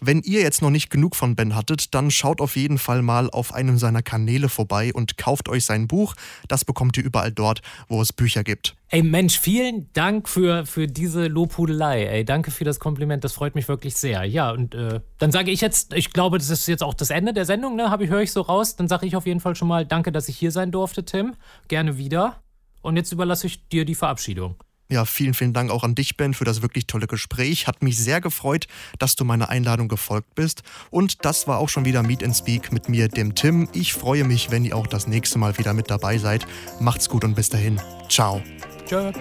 [0.00, 3.30] Wenn ihr jetzt noch nicht genug von Ben hattet, dann schaut auf jeden Fall mal
[3.30, 6.14] auf einem seiner Kanäle vorbei und kauft euch sein Buch.
[6.48, 8.76] Das bekommt ihr überall dort, wo es Bücher gibt.
[8.88, 12.04] Ey Mensch, vielen Dank für, für diese Lobhudelei.
[12.04, 14.24] Ey, danke für das Kompliment, das freut mich wirklich sehr.
[14.24, 17.32] Ja, und äh, dann sage ich jetzt, ich glaube, das ist jetzt auch das Ende
[17.32, 17.92] der Sendung, ne?
[18.00, 18.76] ich, höre ich so raus.
[18.76, 21.34] Dann sage ich auf jeden Fall schon mal danke, dass ich hier sein durfte, Tim.
[21.68, 22.42] Gerne wieder.
[22.82, 24.56] Und jetzt überlasse ich dir die Verabschiedung.
[24.88, 27.66] Ja, vielen, vielen Dank auch an dich, Ben, für das wirklich tolle Gespräch.
[27.66, 28.66] Hat mich sehr gefreut,
[28.98, 30.62] dass du meiner Einladung gefolgt bist.
[30.90, 33.68] Und das war auch schon wieder Meet and Speak mit mir, dem Tim.
[33.72, 36.46] Ich freue mich, wenn ihr auch das nächste Mal wieder mit dabei seid.
[36.80, 37.80] Macht's gut und bis dahin.
[38.08, 38.42] Ciao.
[38.86, 39.12] Tschö.